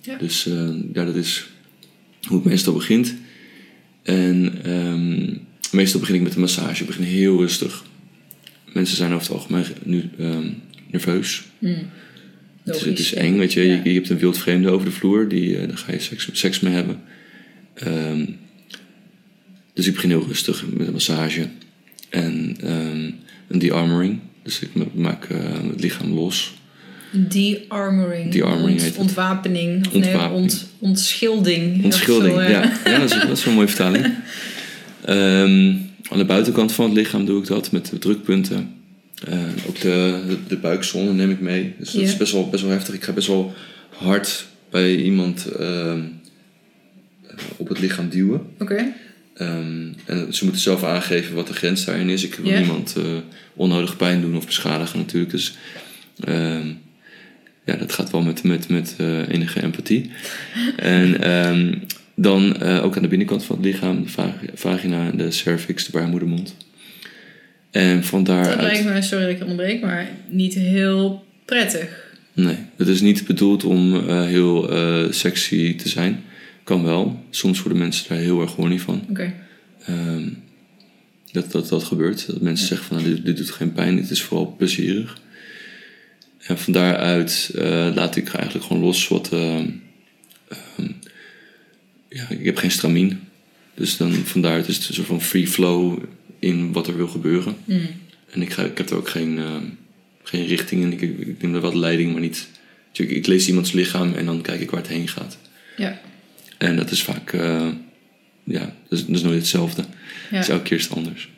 [0.02, 0.17] Ja.
[0.17, 1.47] Dus eh, ja, dat is
[2.28, 3.15] hoe het meestal begint.
[4.04, 5.38] En ehm,
[5.71, 6.82] meestal begin ik met een massage.
[6.82, 7.86] Ik begin heel rustig.
[8.73, 10.49] Mensen zijn over het algemeen nu ehm,
[10.91, 11.43] nerveus.
[11.60, 11.89] Mm.
[12.63, 13.62] Het is, het is eng, weet je.
[13.62, 13.73] Ja.
[13.84, 16.30] Je, je hebt een wild vreemde over de vloer, die, eh, daar ga je seks,
[16.32, 17.02] seks mee hebben.
[17.73, 18.26] Ehm,
[19.73, 21.49] dus ik begin heel rustig met een massage
[22.10, 22.56] en
[23.47, 24.19] een de-armoring.
[24.43, 26.54] Dus ik ma- maak eh, het lichaam los.
[27.28, 28.32] De-armoring.
[28.32, 28.97] De-armoring Ont- heet het.
[28.99, 29.86] Ontwapening.
[29.88, 30.41] Of nee, Ontwapening.
[30.41, 31.84] ont, ontschilding.
[31.84, 32.49] Ontschilding, zo, eh.
[32.49, 32.71] ja.
[32.86, 34.06] ja dat, is, dat is wel een mooie vertaling.
[35.06, 35.76] Ehm,
[36.10, 38.73] aan de buitenkant van het lichaam doe ik dat met de drukpunten.
[39.28, 41.76] Eh, ook de, de, de buikzone neem ik mee.
[41.80, 42.08] Dus dat Ja.
[42.08, 42.93] is best wel, best wel heftig.
[42.93, 43.54] Ik ga best wel
[43.97, 46.02] hard bij iemand ehm,
[47.58, 48.41] op het lichaam duwen.
[48.60, 48.86] Oké.
[49.34, 52.23] Ehm, en ze moeten zelf aangeven wat de grens daarin is.
[52.23, 52.58] Ik wil Ja.
[52.60, 53.04] niemand eh,
[53.54, 55.32] onnodig pijn doen of beschadigen natuurlijk.
[55.32, 55.54] Dus
[56.23, 56.67] ehm,
[57.65, 60.12] ja, dat gaat wel met, met, met eh, enige empathie.
[60.78, 61.76] en ehm,
[62.15, 66.56] dan eh, ook aan de binnenkant van het lichaam, de vagina, de cervix, de baarmoedermond.
[67.71, 68.62] En van Dat daaruit...
[68.62, 72.12] lijkt me, sorry dat ik onderbreek, maar niet heel prettig.
[72.34, 74.69] Nee, het is niet bedoeld om eh, heel
[75.12, 76.23] sexy te zijn.
[76.63, 77.23] Kan wel.
[77.30, 79.06] Soms worden mensen daar heel erg horny van.
[79.10, 79.34] Oké.
[79.86, 80.23] Ehm,
[81.32, 82.28] dat, dat dat gebeurt.
[82.28, 85.21] Dat mensen zeggen van nou, dit, dit doet geen pijn, dit is vooral plezierig.
[86.43, 89.32] En van daaruit eh, laat ik eigenlijk gewoon los wat.
[89.32, 89.67] ehm,
[90.47, 90.91] ehm,
[92.10, 93.19] ja, ik heb geen stramien.
[93.73, 96.03] Dus dan van daaruit is het een soort van free flow
[96.39, 97.56] in wat er wil gebeuren.
[97.63, 97.88] Mm.
[98.29, 99.63] En ik, ga, ik heb er ook geen, ehm,
[100.23, 100.91] geen richting in.
[100.91, 102.47] Ik, ik, neem er de leiding, maar niet.
[102.93, 105.38] Ik, ik lees iemands lichaam en dan kijk ik waar het heen gaat.
[105.77, 106.01] Ja.
[106.58, 107.34] En dat is vaak.
[107.34, 107.67] eh,
[108.43, 109.84] ja, dat is, dat is nooit hetzelfde.
[110.32, 110.38] ja.
[110.38, 111.29] Dus elke keer is het anders.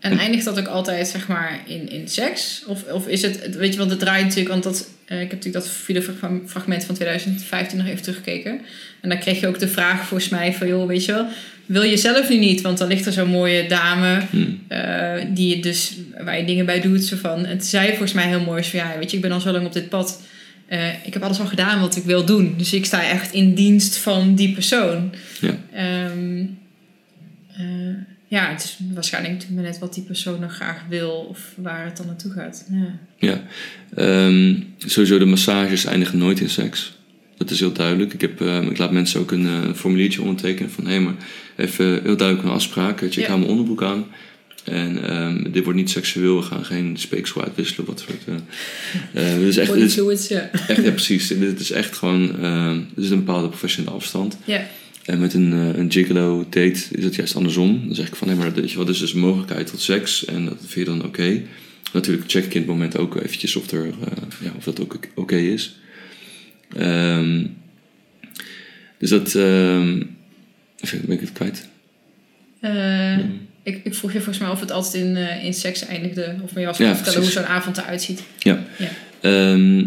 [0.00, 2.62] En eindigt dat ook altijd, zeg maar, in, in seks?
[2.66, 5.36] Of, of is het, weet je, want het draait natuurlijk, want dat, eh, ik heb
[5.44, 8.60] natuurlijk dat videofragment van 2015 nog even teruggekeken.
[9.00, 11.26] En dan kreeg je ook de vraag volgens mij van, joh, weet je wel,
[11.66, 12.60] wil je zelf nu niet?
[12.60, 14.60] Want dan ligt er zo'n mooie dame, Hmm.
[14.68, 17.44] eh, die je dus, waar je dingen bij doet, zo van.
[17.46, 19.40] En toen zei volgens mij heel mooi, zo van, ja, weet je, ik ben al
[19.40, 20.22] zo lang op dit pad.
[20.66, 22.54] Eh, ik heb alles al gedaan wat ik wil doen.
[22.56, 25.12] Dus ik sta echt in dienst van die persoon.
[25.40, 25.54] Ja.
[25.72, 26.44] Ehm,
[27.56, 27.94] eh,
[28.30, 31.96] ja, het is waarschijnlijk maar net wat die persoon nog graag wil of waar het
[31.96, 32.66] dan naartoe gaat.
[32.70, 32.98] Ja.
[33.18, 33.42] Ja.
[33.94, 36.98] Ehm, sowieso de massages eindigen nooit in seks.
[37.36, 38.12] Dat is heel duidelijk.
[38.14, 40.84] Ik, heb, eh, ik laat mensen ook een eh, formuliertje ondertekenen van...
[40.84, 41.14] hé, hey, maar
[41.56, 43.00] even heel duidelijk een afspraak.
[43.00, 43.32] Weet je, ik Ja.
[43.32, 44.06] hou mijn onderbroek aan.
[44.64, 46.36] En ehm, dit wordt niet seksueel.
[46.36, 47.86] We gaan geen speeksel uitwisselen.
[47.86, 48.24] Wat soort...
[49.14, 50.50] eh eh, dus echt, Body dit is fluids, ja.
[50.68, 51.28] echt ja, precies.
[51.28, 52.42] Dit is echt gewoon...
[52.42, 54.36] ehm dit is een bepaalde professionele afstand.
[54.44, 54.66] Ja,
[55.10, 57.82] En met een, eh, een gigolo date is het juist andersom.
[57.86, 60.24] Dan zeg ik van, hé, maar weet je, wat is dus mogelijkheid tot seks?
[60.24, 61.42] En dat vind je dan oké.
[61.92, 64.98] Natuurlijk check ik in het moment ook eventjes of, er, eh, ja, of dat ook
[65.14, 65.76] oké is.
[66.76, 67.46] Ehm,
[68.98, 69.26] dus dat...
[69.34, 71.68] even, ben ik het kwijt?
[72.60, 73.18] Eh,
[73.62, 76.36] ik, ik vroeg je volgens mij of het altijd in, in seks eindigde.
[76.42, 78.22] Of me je was Ja, vertellen hoe zo'n avond eruit ziet.
[78.38, 78.64] Ja.
[78.78, 78.88] Ja.
[79.20, 79.84] Ehm,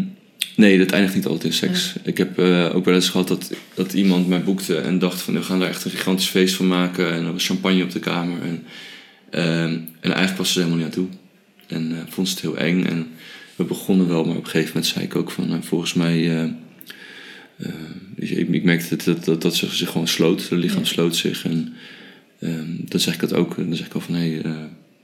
[0.56, 1.94] nee, dat eindigt niet altijd in seks.
[2.02, 5.34] Ik heb eh, ook wel eens gehad dat, dat iemand mij boekte en dacht van...
[5.34, 7.12] we gaan daar echt een gigantisch feest van maken.
[7.12, 8.42] En er was champagne op de kamer.
[8.42, 8.62] En,
[9.30, 11.18] ehm, en eigenlijk was ze er helemaal niet aan toe.
[11.66, 12.84] En eh, vond ze het heel eng.
[12.84, 13.06] En
[13.56, 15.48] we begonnen wel, maar op een gegeven moment zei ik ook van...
[15.48, 16.42] nou, volgens mij...
[16.42, 16.50] eh,
[18.16, 20.40] ik, ik merkte dat, dat, dat, dat ze zich gewoon sloot.
[20.40, 20.84] Het lichaam Ja.
[20.86, 21.44] sloot zich.
[21.44, 21.74] En
[22.40, 23.56] ehm, dan zeg ik dat ook.
[23.56, 24.14] Dan zeg ik al van...
[24.14, 24.52] hé, eh,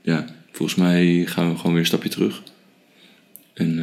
[0.01, 2.43] ja, volgens mij gaan we gewoon weer een stapje terug.
[3.53, 3.79] En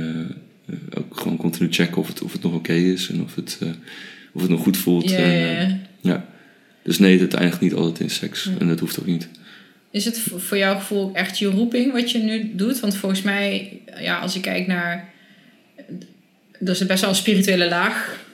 [0.95, 3.69] ook gewoon continu checken of het, of het nog oké is en of het, eh,
[4.33, 5.11] of het nog goed voelt.
[5.11, 6.27] Ja, en, ja, eh, ja.
[6.83, 8.45] Dus nee, het eindigt niet altijd in seks.
[8.45, 8.51] Ja.
[8.59, 9.29] En dat hoeft ook niet.
[9.91, 12.81] Is het voor jouw gevoel ook echt je roeping wat je nu doet?
[12.81, 15.13] Want volgens mij, ja, als ik kijk naar...
[16.61, 18.27] Er is best wel een spirituele laag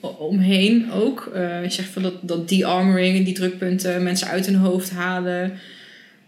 [0.00, 1.30] omheen ook.
[1.34, 5.58] Eh, je zegt van dat, dat de-armoring, die drukpunten, mensen uit hun hoofd halen.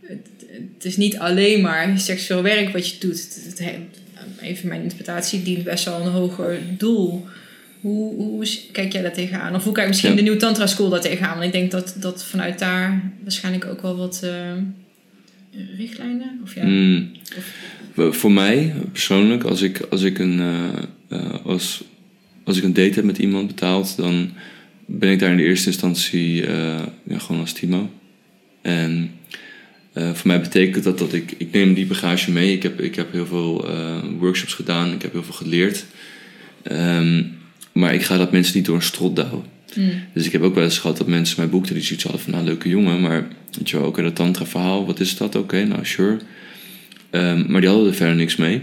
[0.00, 0.26] Het,
[0.74, 3.18] het is niet alleen maar seksueel werk wat je doet.
[3.18, 3.86] Het, het, he-
[4.42, 7.26] even mijn interpretatie, dient best wel een hoger doel.
[7.80, 9.54] Hoe, hoe kijk jij daar tegenaan?
[9.54, 10.16] Of hoe kijkt misschien Ja.
[10.16, 11.32] de Nieuw Tantra School daar tegenaan?
[11.32, 14.52] Want ik denk dat, dat vanuit daar waarschijnlijk ook wel wat eh,
[15.76, 16.40] richtlijnen...
[16.42, 17.10] Of ja, Mm.
[17.94, 20.68] Voor- Voor mij persoonlijk, als ik, als, ik een, eh,
[21.18, 21.84] eh, als,
[22.44, 24.30] als ik een date heb met iemand betaald, dan
[24.86, 26.34] ben ik daar in de eerste instantie
[27.04, 27.90] ja, gewoon als Timo.
[28.62, 29.10] En
[30.00, 32.52] eh, voor mij betekent dat dat ik, ik neem die bagage mee.
[32.52, 35.84] Ik heb, ik heb heel veel eh, workshops gedaan, ik heb heel veel geleerd.
[36.62, 37.22] Ehm,
[37.72, 39.44] maar ik ga dat mensen niet door een strot douwen.
[39.74, 39.90] Mm.
[40.14, 42.32] Dus ik heb ook wel eens gehad dat mensen mij boekten die zoiets hadden van,
[42.32, 45.34] nou, leuke jongen, maar weet je wel, ook in dat tantra verhaal, wat is dat?
[45.34, 46.16] Oké, nou, sure.
[47.10, 48.62] Ehm, maar die hadden er verder niks mee.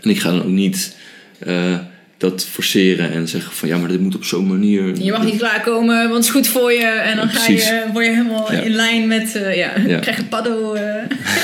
[0.00, 0.96] En ik ga dan ook niet
[1.38, 1.78] eh,
[2.18, 5.02] dat forceren en zeggen van, ja, maar dit moet op zo'n manier.
[5.02, 6.84] Je mag niet klaarkomen, want het is goed voor je.
[6.84, 7.72] En dan ga je, precies.
[7.92, 8.60] word je helemaal Ja.
[8.60, 9.34] in lijn met...
[9.34, 9.98] eh, ja, Ja.
[10.04, 10.72] krijg je paddo...
[10.74, 11.02] eh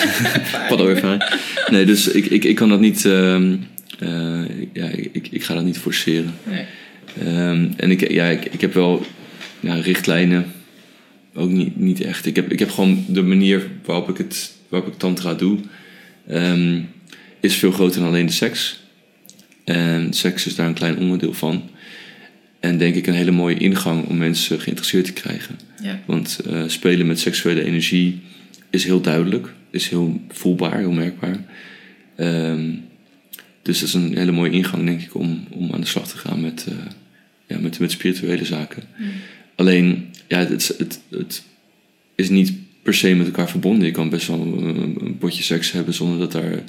[0.68, 1.24] Paddo ervaring.
[1.70, 3.56] Nee, dus ik, ik, ik kan dat niet, ehm,
[3.98, 6.34] eh, ja, ik, ik ga dat niet forceren.
[6.42, 6.64] Nee.
[7.26, 9.06] Ehm, en ik, ja, ik, ik heb wel
[9.60, 10.52] ja, richtlijnen.
[11.34, 12.26] Ook niet, niet echt.
[12.26, 15.58] Ik heb, ik heb gewoon de manier waarop ik, het, waarop ik tantra doe.
[16.28, 16.78] ehm,
[17.40, 18.79] is veel groter dan alleen de seks.
[19.64, 21.70] En seks is daar een klein onderdeel van.
[22.60, 25.58] En denk ik een hele mooie ingang om mensen geïnteresseerd te krijgen.
[25.82, 26.00] Ja.
[26.06, 28.20] Want eh, spelen met seksuele energie
[28.70, 29.52] is heel duidelijk.
[29.70, 31.44] Is heel voelbaar, heel merkbaar.
[32.16, 32.70] Ehm,
[33.62, 36.18] dus dat is een hele mooie ingang, denk ik, om, om aan de slag te
[36.18, 36.74] gaan met, eh,
[37.46, 38.82] ja, met, met spirituele zaken.
[39.56, 41.42] Alleen, ja, het, het, het
[42.14, 43.86] is niet per se met elkaar verbonden.
[43.86, 46.62] Je kan best wel een, een potje seks hebben zonder dat daar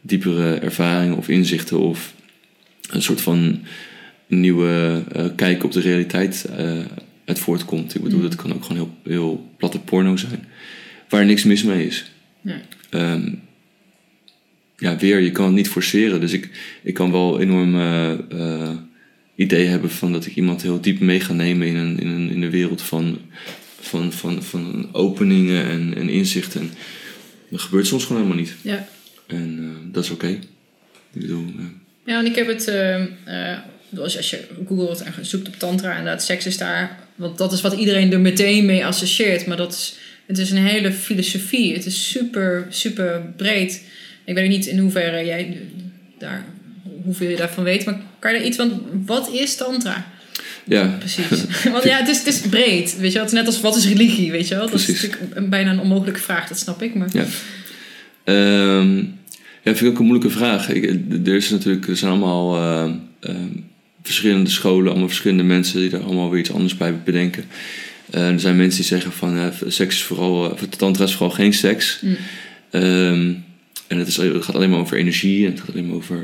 [0.00, 2.14] diepere ervaringen of inzichten of
[2.90, 3.62] een soort van
[4.26, 6.78] nieuwe eh, kijk op de realiteit eh,
[7.24, 7.94] uit voortkomt.
[7.94, 8.24] Ik bedoel, Mm.
[8.24, 10.44] dat kan ook gewoon heel, heel platte porno zijn.
[11.08, 12.12] Waar niks mis mee is.
[12.40, 12.58] Nee.
[12.90, 13.32] Ehm,
[14.76, 16.20] ja, weer, je kan het niet forceren.
[16.20, 16.50] Dus ik,
[16.82, 18.70] ik kan wel enorm eh,
[19.34, 22.30] idee hebben van dat ik iemand heel diep mee ga nemen in, een, in, een,
[22.30, 23.18] in de wereld van,
[23.80, 26.70] van, van, van openingen en, en inzichten.
[27.50, 28.54] Dat gebeurt soms gewoon helemaal niet.
[28.62, 28.88] Ja.
[29.26, 30.28] En dat is oké.
[31.12, 31.44] Ik bedoel,
[32.06, 32.68] ja, en ik heb het...
[32.68, 33.02] eh,
[33.98, 36.98] als, als je googelt en zoekt op tantra, inderdaad, seks is daar...
[37.14, 39.46] Want dat is wat iedereen er meteen mee associeert.
[39.46, 39.94] Maar dat is,
[40.26, 41.72] het is een hele filosofie.
[41.74, 43.82] Het is super, super breed.
[44.24, 45.58] Ik weet niet in hoeverre jij
[46.18, 46.44] daar...
[47.04, 48.82] Hoeveel je daarvan weet, maar kan je daar iets van...
[49.06, 50.06] Wat is tantra?
[50.64, 51.44] ja, Precies.
[51.72, 52.96] Want ja, het is, het is breed.
[52.98, 53.22] Weet je wel?
[53.24, 54.70] Het is net als wat is religie, weet je wel?
[54.70, 56.94] Dat is natuurlijk een- bijna een onmogelijke vraag, dat snap ik.
[56.94, 57.24] Maar Ja.
[58.24, 59.04] Ehm, ja,
[59.72, 60.68] vind ik ook een moeilijke vraag.
[60.68, 60.84] Ik,
[61.26, 63.48] er, is natuurlijk, er zijn allemaal ehm, ehm,
[64.02, 67.44] verschillende scholen, allemaal verschillende mensen die er allemaal weer iets anders bij bedenken.
[68.10, 71.36] Eh, er zijn mensen die zeggen van eh, seks is vooral, of tantra is vooral
[71.36, 72.00] geen seks.
[72.02, 72.16] Mm.
[72.70, 73.32] Ehm,
[73.86, 76.22] en het, is, het gaat alleen maar over energie en het gaat alleen maar over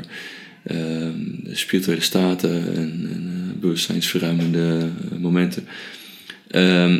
[0.63, 1.19] ehm,
[1.51, 5.67] spirituele staten en, en eh, bewustzijnsverruimende eh, momenten.
[6.47, 6.97] Ehm,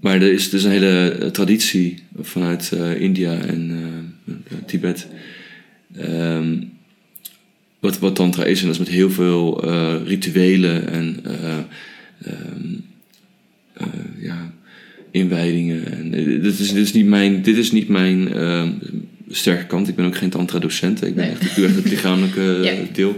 [0.00, 3.97] maar er is dus een hele eh, traditie vanuit eh, India en eh,
[4.66, 5.06] Tibet.
[5.96, 6.56] ehm,
[7.80, 8.58] wat, wat tantra is.
[8.60, 11.58] En dat is met heel veel eh, rituelen en eh,
[14.18, 14.52] ja,
[15.10, 15.92] inwijdingen.
[15.92, 18.70] En, dit, is, dit is niet mijn, dit is niet mijn ehm,
[19.30, 19.88] sterke kant.
[19.88, 21.04] Ik ben ook geen tantra-docent.
[21.04, 21.32] Ik, ben Nee.
[21.34, 22.74] echt, ik doe echt het lichamelijke Ja.
[22.92, 23.16] deel.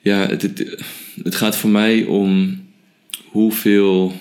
[0.00, 0.84] Ja, het, het,
[1.22, 2.60] het gaat voor mij om
[3.24, 4.12] hoeveel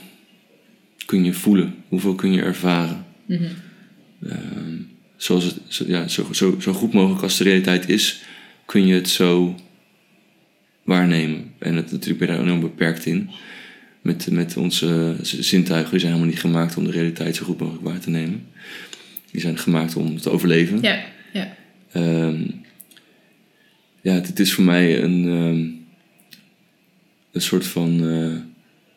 [1.06, 3.06] kun je voelen, hoeveel kun je ervaren.
[3.26, 3.44] Mhm.
[4.30, 4.76] Ehm,
[5.18, 8.22] zoals het, zo, ja, zo, zo, zo goed mogelijk als de realiteit is,
[8.66, 9.56] kun je het zo
[10.84, 11.52] waarnemen.
[11.58, 13.30] En het, natuurlijk ben je daar enorm beperkt in.
[14.02, 17.84] Met, met onze zintuigen, die zijn helemaal niet gemaakt om de realiteit zo goed mogelijk
[17.84, 18.46] waar te nemen.
[19.32, 20.82] Die zijn gemaakt om te overleven.
[20.82, 21.56] Ja, ja.
[21.92, 22.42] Ehm,
[24.02, 25.70] ja, het, het is voor mij een, ehm,
[27.32, 28.10] een soort van.
[28.10, 28.36] eh,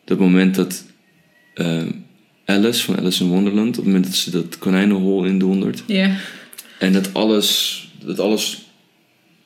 [0.05, 0.85] dat moment dat
[1.57, 1.87] ehm,
[2.45, 5.83] Alice van Alice in Wonderland, op het moment dat ze dat konijnenhol indondert.
[5.87, 6.17] Ja.
[6.79, 8.67] En dat alles, dat alles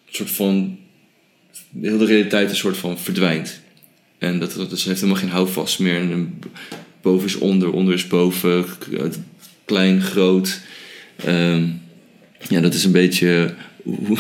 [0.10, 0.80] soort van.
[1.82, 3.62] Heel de realiteit een soort van verdwijnt.
[4.18, 5.96] En dat, dat ze heeft helemaal geen houvast meer.
[5.96, 6.40] En
[7.02, 8.66] boven is onder, onder is boven,
[9.66, 10.60] klein, groot.
[11.16, 11.68] Ehm,
[12.50, 14.18] ja, dat is een beetje hoe,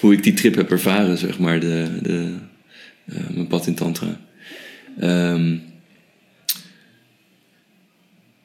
[0.00, 2.34] hoe ik die trip heb ervaren, zeg maar, de, de,
[3.04, 4.20] eh, mijn pad in Tantra.
[4.98, 5.56] Ehm,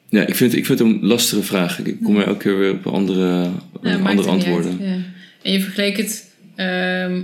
[0.10, 1.80] ja, ik vind, ik vind het een lastige vraag.
[1.80, 3.50] Ik kom er elke keer weer op andere,
[3.82, 4.78] Ja, andere antwoorden.
[4.82, 4.98] ja.
[5.42, 7.22] En je vergeleek het ehm,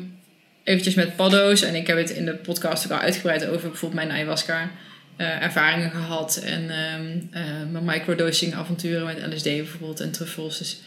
[0.64, 1.62] eventjes met paddo's.
[1.62, 4.72] En ik heb het in de podcast ook al uitgebreid over bijvoorbeeld mijn ayahuasca
[5.16, 6.42] eh, ervaringen gehad.
[6.46, 10.58] En ehm, eh, mijn microdosing avonturen met LSD bijvoorbeeld en truffels.
[10.58, 10.82] Dus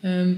[0.00, 0.32] ehm,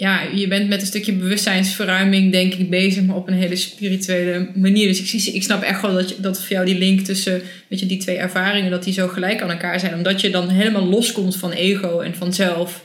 [0.00, 4.48] ja, je bent met een stukje bewustzijnsverruiming denk ik bezig, maar op een hele spirituele
[4.54, 4.86] manier.
[4.88, 7.42] Dus ik, zie, ik snap echt wel dat, je, dat voor jou die link tussen
[7.68, 9.94] weet je, die twee ervaringen, dat die zo gelijk aan elkaar zijn.
[9.94, 12.84] Omdat je dan helemaal loskomt van ego en van zelf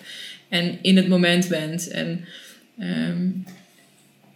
[0.49, 1.87] en in het moment bent.
[1.87, 2.25] En
[2.79, 3.27] ehm,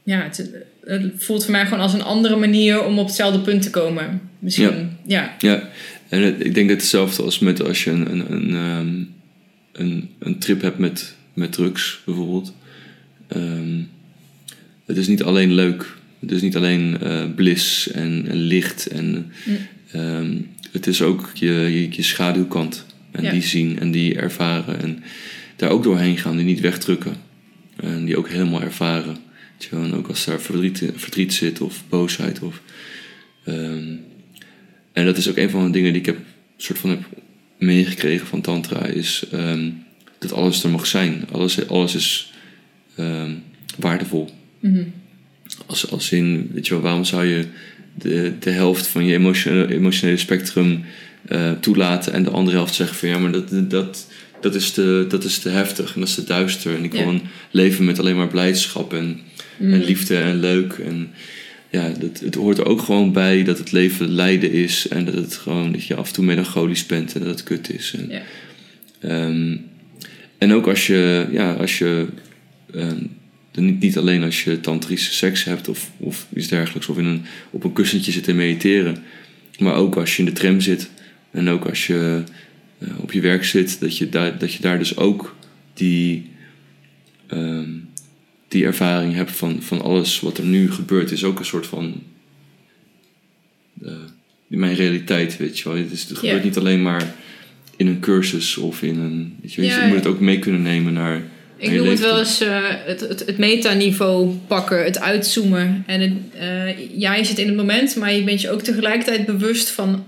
[0.04, 0.50] ja, het,
[0.86, 4.22] het voelt voor mij gewoon als een andere manier om op hetzelfde punt te komen.
[4.40, 5.36] Misschien, ja.
[5.40, 5.70] Ja,
[6.10, 9.04] en het- ik denk dat hetzelfde als met als je een, een, een, ehm,
[9.84, 12.54] een, een trip hebt met, met drugs bijvoorbeeld.
[13.28, 13.82] Ehm,
[14.86, 15.96] het is niet alleen leuk.
[16.20, 18.88] Het is niet alleen eh, bliss en, en licht.
[18.88, 19.58] En, Mm.
[19.92, 20.36] ehm,
[20.72, 22.86] het is ook je, je, je schaduwkant.
[23.12, 23.32] En Ja.
[23.32, 24.80] die zien en die ervaren.
[24.82, 25.04] En
[25.56, 27.16] daar ook doorheen gaan, die niet wegdrukken.
[27.76, 29.18] En die ook helemaal ervaren.
[29.72, 32.40] En ook als daar verdriet, verdriet zit of boosheid.
[32.40, 32.62] Of,
[33.46, 33.94] ehm,
[34.94, 36.18] en dat is ook een van de dingen die ik heb,
[36.58, 37.00] soort van heb
[37.58, 38.86] meegekregen van Tantra.
[38.86, 39.24] Is
[40.20, 41.26] dat alles er mag zijn.
[41.32, 42.34] Alles, alles is
[42.98, 43.32] ehm,
[43.78, 44.30] waardevol.
[44.60, 44.84] Mhm.
[45.66, 47.46] Als, als in, weet je wel, waarom zou je
[47.96, 50.84] de, de helft van je emotionele, emotionele spectrum
[51.28, 54.08] eh, toelaten en de andere helft zeggen van ja, maar dat, dat,
[54.42, 56.76] dat, is te, dat is te heftig en dat is te duister.
[56.76, 57.08] En ik wil Ja.
[57.08, 59.20] een leven met alleen maar blijdschap en,
[59.58, 59.74] Mhm.
[59.74, 60.74] en liefde en leuk.
[60.74, 61.10] En
[61.70, 65.14] ja, dat, het hoort er ook gewoon bij dat het leven lijden is en dat
[65.14, 67.94] het gewoon dat je af en toe melancholisch bent en dat het kut is.
[67.98, 68.22] En, Ja.
[69.00, 69.56] Ehm,
[70.38, 72.06] en ook als je, ja, als je
[73.54, 77.26] niet, niet alleen als je tantrische seks hebt of, of iets dergelijks, of in een,
[77.50, 79.04] op een kussentje zit te mediteren,
[79.60, 80.90] maar ook als je in de tram zit
[81.32, 82.24] en ook als je
[82.78, 85.36] eh, op je werk zit, dat je daar, dat je daar dus ook
[85.74, 86.30] die,
[87.28, 87.70] ehm,
[88.48, 92.04] die ervaring hebt van, van alles wat er nu gebeurt, is ook een soort van
[93.84, 93.92] eh,
[94.48, 95.78] mijn realiteit, weet je wel.
[95.78, 97.16] Het, is, het gebeurt niet alleen maar
[97.76, 99.36] in een cursus of in een.
[99.42, 101.22] Weet je, wel, Ja, je moet het ook mee kunnen nemen naar.
[101.58, 105.84] Ik je noem het wel eens eh, het, het, het metaniveau pakken, het uitzoomen.
[105.88, 109.26] En het, eh, ja, je zit in het moment, maar je bent je ook tegelijkertijd
[109.26, 110.08] bewust van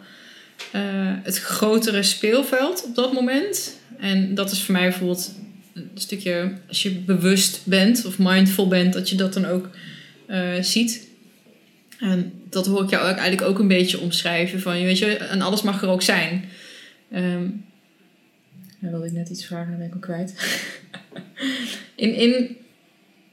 [0.72, 0.82] eh,
[1.24, 3.78] het grotere speelveld op dat moment.
[4.00, 5.32] En dat is voor mij bijvoorbeeld
[5.74, 9.70] een stukje, als je bewust bent of mindful bent, dat je dat dan ook
[10.62, 11.08] ziet.
[12.00, 14.62] En dat hoor ik jou eigenlijk ook een beetje omschrijven.
[14.62, 16.50] Van, weet je, en alles mag er ook zijn.
[17.12, 17.46] Ehm
[18.80, 20.34] dan wilde ik net iets vragen, dan ben ik hem kwijt.
[21.96, 22.58] in, in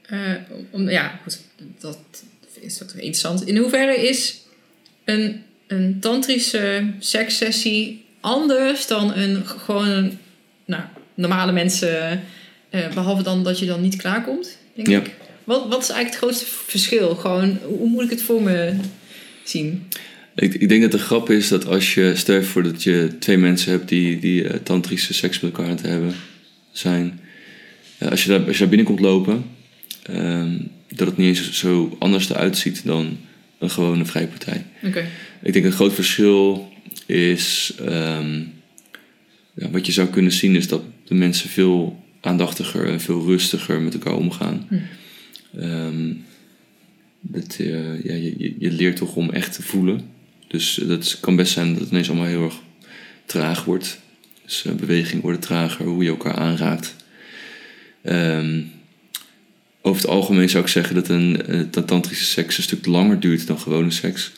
[0.01, 0.33] eh,
[0.71, 1.39] om, ja, goed,
[1.79, 1.97] dat
[2.59, 3.47] is dat interessant.
[3.47, 4.41] In hoeverre is
[5.05, 10.19] een, een tantrische sekssessie anders dan een gewoon een,
[10.65, 10.83] nou,
[11.13, 12.23] normale mensen,
[12.69, 14.99] eh, behalve dan dat je dan niet klaarkomt, denk Ja.
[14.99, 15.15] ik.
[15.43, 17.15] Wat, wat is eigenlijk het grootste verschil?
[17.15, 18.75] Gewoon, hoe moet ik het voor me
[19.43, 19.87] zien?
[20.39, 23.37] Ik, ik denk dat de grap is dat als je, stel voor dat je twee
[23.37, 26.13] mensen hebt die, die eh, tantrische seks met elkaar aan het hebben
[26.71, 27.19] zijn.
[27.97, 29.43] Eh, als, je daar, als je daar binnenkomt lopen,
[30.03, 30.57] ehm,
[30.95, 33.17] dat het niet eens zo anders eruit ziet dan
[33.59, 34.65] een gewone vrijpartij.
[34.83, 35.05] Oké.
[35.41, 36.69] Ik denk een groot verschil
[37.05, 37.73] is.
[37.85, 38.39] ehm,
[39.53, 43.81] ja, wat je zou kunnen zien is dat de mensen veel aandachtiger en veel rustiger
[43.81, 44.67] met elkaar omgaan.
[44.69, 44.75] Hm.
[45.59, 46.13] Ehm,
[47.21, 50.01] dat, eh, ja, je, je- je leert toch om echt te voelen.
[50.47, 52.59] Dus dat kan best zijn dat het ineens allemaal heel erg
[53.25, 53.99] traag wordt.
[54.45, 56.95] Dus eh, beweging wordt trager, hoe je elkaar aanraakt.
[58.01, 58.61] Ehm,
[59.81, 63.19] over het algemeen zou ik zeggen dat een eh, dat tantrische seks een stuk langer
[63.19, 64.31] duurt dan gewone seks.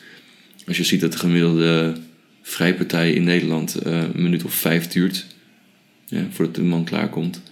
[0.66, 1.96] Als je ziet dat de gemiddelde
[2.42, 5.26] vrijpartij in Nederland eh, een minuut of vijf duurt
[6.06, 7.42] ja, voordat de man klaarkomt.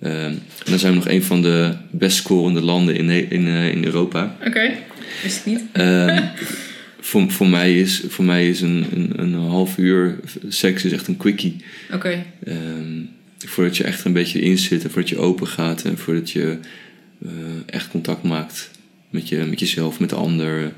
[0.00, 3.68] Ehm, en dan zijn we nog een van de best scorende landen in, in, eh,
[3.68, 4.36] in Europa.
[4.46, 4.78] Oké,
[5.22, 5.62] wist ik niet.
[7.00, 10.18] Voor, voor mij is, voor mij is een, een, een half uur
[10.48, 11.56] seks is echt een quickie.
[11.92, 13.00] Oké, Ehm,
[13.38, 16.58] voordat je echt een beetje in zit en voordat je open gaat en voordat je
[17.24, 17.30] eh,
[17.66, 18.70] echt contact maakt
[19.10, 20.72] met, je, met jezelf, met de ander.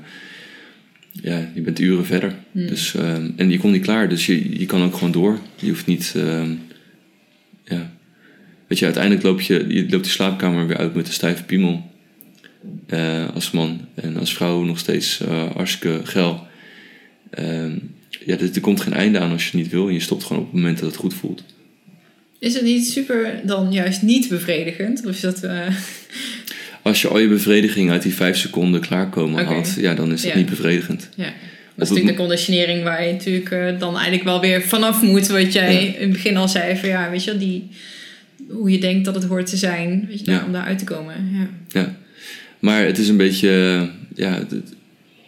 [1.11, 2.35] Ja, je bent uren verder.
[2.51, 2.67] Hmm.
[2.67, 5.39] Dus, ehm, en je komt niet klaar, dus je, je kan ook gewoon door.
[5.55, 6.13] Je hoeft niet.
[6.15, 6.51] ehm,
[7.65, 7.91] ja.
[8.67, 11.90] Weet je, uiteindelijk loop je, je loopt die slaapkamer weer uit met een stijve piemel.
[12.87, 13.79] Eh, als man.
[13.95, 16.47] En als vrouw nog steeds eh hartstikke geil.
[17.29, 17.71] Ehm,
[18.25, 19.87] ja, er, er komt geen einde aan als je niet wil.
[19.87, 21.43] En je stopt gewoon op het moment dat het goed voelt.
[22.39, 25.05] Is het niet super dan juist niet bevredigend?
[25.05, 25.43] Of is dat...
[25.43, 25.67] eh,
[26.81, 30.35] Als je al je bevrediging uit die vijf seconden klaarkomen had, ja, dan is Ja.
[30.35, 31.09] niet bevredigend.
[31.15, 31.33] ja, dat is
[31.75, 35.27] het natuurlijk de conditionering waar je natuurlijk dan eigenlijk wel weer vanaf moet.
[35.27, 35.79] Wat jij Ja.
[35.79, 36.77] in het begin al zei.
[36.77, 37.69] Van ja, weet je wel, die...
[38.49, 40.05] Hoe je denkt dat het hoort te zijn.
[40.09, 40.43] Weet je, Ja.
[40.45, 41.49] om daar uit te komen.
[41.69, 41.95] Ja.
[42.61, 44.61] Maar het is een beetje ja, de,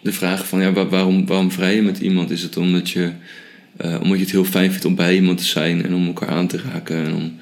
[0.02, 2.30] de vraag van ja, wa- waarom, waarom vrij je met iemand?
[2.32, 3.12] Is het omdat je,
[3.78, 6.30] eh, omdat je het heel fijn vindt om bij iemand te zijn en om elkaar
[6.30, 7.34] aan te raken en om,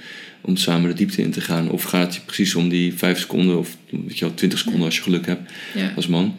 [0.41, 1.69] om samen de diepte in te gaan?
[1.69, 4.83] Of gaat het je precies om die vijf seconden of weet je wel, twintig seconden
[4.85, 5.91] als je geluk hebt Ja.
[5.95, 6.35] als man?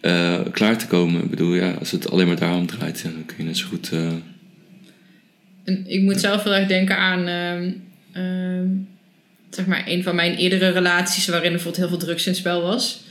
[0.00, 1.22] eh, klaar te komen.
[1.24, 3.90] Ik bedoel, ja, als het alleen maar daarom draait, dan kun je net zo goed.
[3.92, 4.12] eh,
[5.64, 7.70] En ik moet zelf heel erg denken aan, ehm,
[8.12, 8.66] ehm,
[9.54, 12.62] zeg maar, een van mijn eerdere relaties waarin er bijvoorbeeld heel veel drugs in spel
[12.62, 13.02] was.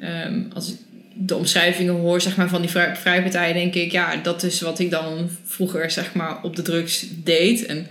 [0.00, 0.76] Ehm, als ik
[1.14, 4.78] de omschrijvingen hoor, zeg maar, van die vrij, vrijpartijen, denk ik, ja, dat is wat
[4.78, 7.66] ik dan vroeger, zeg maar, op de drugs deed.
[7.66, 7.86] En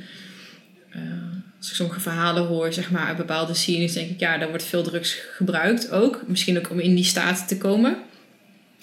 [0.92, 1.02] eh,
[1.58, 4.64] als ik sommige verhalen hoor, zeg maar, uit bepaalde scenes, denk ik, ja, daar wordt
[4.64, 6.24] veel drugs gebruikt ook.
[6.28, 7.98] Misschien ook om in die staat te komen.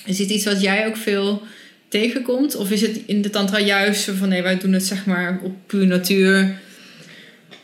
[0.05, 1.43] Is dit iets wat jij ook veel
[1.89, 2.57] tegenkomt?
[2.57, 5.53] Of is het in de tantra juist van nee, wij doen het zeg maar op
[5.67, 6.59] puur natuur?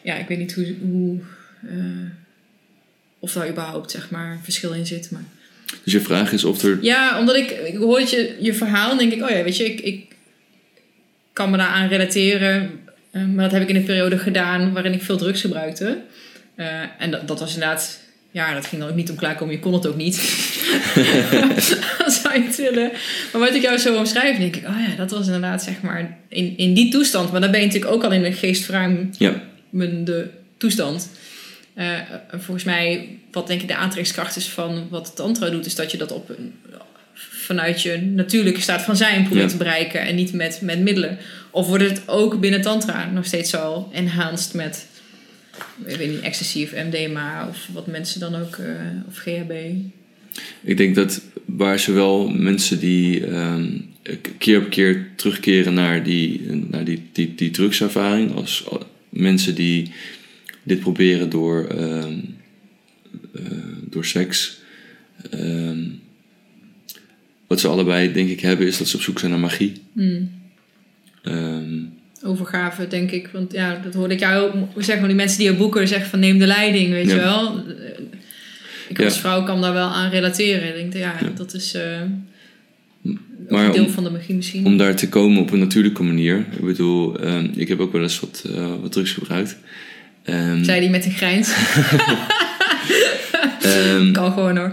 [0.03, 1.21] Ja, ik weet niet hoe, hoe
[3.19, 5.11] of daar überhaupt zeg maar verschil in zit.
[5.11, 5.25] Maar...
[5.85, 6.79] dus je vraag is of er.
[6.83, 9.65] Ja, omdat ik, ik hoor je, je verhaal en denk ik, oh ja, weet je,
[9.65, 10.05] ik, ik
[11.33, 12.71] kan me daaraan relateren.
[13.11, 16.03] Eh, maar dat heb ik in een periode gedaan waarin ik veel drugs gebruikte.
[16.55, 16.67] Eh,
[16.99, 18.01] en dat, dat was inderdaad,
[18.31, 19.55] ja, dat ging dan ook niet om klaarkomen.
[19.55, 20.15] Je kon het ook niet.
[22.23, 22.91] Zou je willen.
[23.33, 26.19] Maar wat ik jou zo omschrijf, denk ik, oh ja, dat was inderdaad zeg maar
[26.29, 27.33] in, in die toestand.
[27.33, 29.43] Maar dan ben je natuurlijk ook al in een geestverruimende Ja,
[30.57, 31.11] toestand.
[31.81, 31.99] Eh,
[32.31, 35.99] volgens mij, wat denk ik de aantrekkingskracht is van wat tantra doet, is dat je
[35.99, 36.53] dat op een,
[37.15, 39.51] vanuit je natuurlijke staat van zijn probeert Ja.
[39.51, 41.19] te bereiken en niet met, met middelen.
[41.51, 44.87] Of wordt het ook binnen tantra nog steeds zo enhanced met,
[45.85, 48.67] ik weet niet, ecstasy of MDMA of wat mensen dan ook, eh,
[49.09, 49.53] of GHB.
[50.63, 53.67] Ik denk dat waar zowel mensen die ehm,
[54.39, 59.93] keer op keer terugkeren naar die, naar die, die, die drugservaring, als als mensen die
[60.63, 62.19] dit proberen door, ehm,
[63.35, 63.43] eh,
[63.91, 64.59] door seks.
[65.31, 65.79] ehm,
[67.47, 69.73] wat ze allebei, denk ik, hebben, is dat ze op zoek zijn naar magie.
[71.23, 71.79] Ehm,
[72.25, 73.29] Overgave, denk ik.
[73.33, 74.99] Want ja, dat hoorde ik jou ook zeggen.
[74.99, 77.15] van Die mensen die je boeken zeggen van neem de leiding, weet Ja.
[77.15, 77.59] je wel.
[78.89, 79.05] Ik Ja.
[79.05, 80.69] als vrouw kan daar wel aan relateren.
[80.69, 81.31] Ik denk, ja, Ja.
[81.35, 82.01] dat is eh,
[83.49, 84.67] Maar een deel om- van de magie misschien.
[84.67, 86.39] om daar te komen op een natuurlijke manier.
[86.39, 87.25] Ik bedoel,
[87.57, 89.57] ik heb ook wel eens wat, eh, wat drugs gebruikt.
[90.31, 91.53] Ehm, Zei die met een grijns.
[93.63, 94.73] ehm, kan gewoon hoor.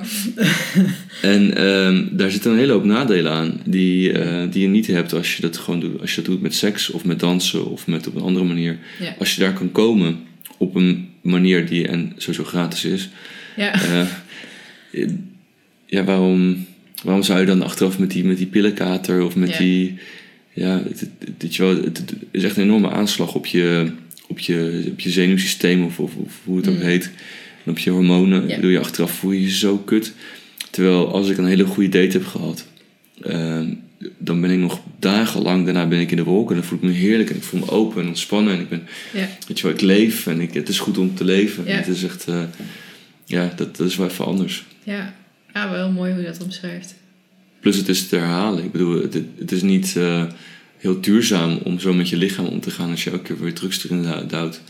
[1.22, 5.14] En ehm, daar zitten een hele hoop nadelen aan die, eh, die je niet hebt
[5.14, 6.02] als je dat gewoon doet.
[6.02, 8.78] Als je dat doet met seks of met dansen of met op een andere manier.
[9.00, 9.16] Ja.
[9.20, 10.20] Als je daar kan komen
[10.58, 13.10] op een manier die en sowieso gratis is.
[13.56, 13.74] Ja.
[13.74, 15.08] eh,
[15.86, 16.66] ja, waarom,
[17.04, 19.58] waarom zou je dan achteraf met die, met die pillenkater of met Ja.
[19.58, 19.98] die...
[20.54, 23.92] Ja, het, het is echt een enorme aanslag op je,
[24.28, 26.82] op je, op je zenuwsysteem of, of, of hoe het ook Mm.
[26.82, 27.12] heet.
[27.66, 28.48] En op je hormonen.
[28.48, 30.14] Bedoel, je achteraf voel je je zo kut.
[30.72, 32.66] Terwijl als ik een hele goede date heb gehad,
[33.22, 33.74] ehm,
[34.18, 36.56] dan ben ik nog dagenlang daarna ben ik in de wolken.
[36.56, 38.54] En dan voel ik me heerlijk en ik voel me open en ontspannen.
[38.54, 39.28] En ik ben, Ja.
[39.48, 41.64] weet je wel, ik leef en ik, het is goed om te leven.
[41.68, 42.44] Het is echt, eh,
[43.26, 44.66] ja, dat, dat is wel even anders.
[44.84, 45.16] Ja.
[45.54, 46.96] ja, wel mooi hoe je dat omschrijft.
[47.60, 48.64] Plus het is te herhalen.
[48.64, 50.24] Ik bedoel, het, het is niet eh,
[50.78, 53.54] heel duurzaam om zo met je lichaam om te gaan als je elke keer weer
[53.54, 54.62] drugs erin duwt.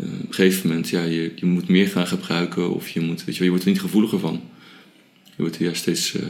[0.00, 3.24] eh, op een gegeven moment, ja, je, je moet meer gaan gebruiken of je, moet,
[3.24, 4.42] weet je, wel, je wordt er niet gevoeliger van.
[5.24, 6.22] Je wordt er ja, steeds, eh,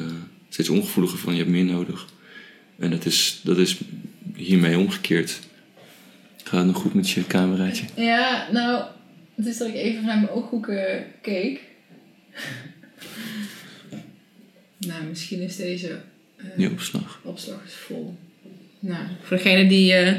[0.48, 2.06] steeds ongevoeliger van, je hebt meer nodig.
[2.78, 3.76] En dat is, dat is
[4.36, 5.38] hiermee omgekeerd.
[6.44, 7.84] Gaat het nog goed met je cameraatje?
[7.96, 8.84] Ja, nou,
[9.34, 11.60] het is dat ik even naar mijn ooghoeken keek.
[14.88, 16.00] nou, misschien is deze
[16.56, 17.20] Je opslag.
[17.24, 18.18] opslag is vol.
[18.80, 20.12] Nou, voor degene die eh,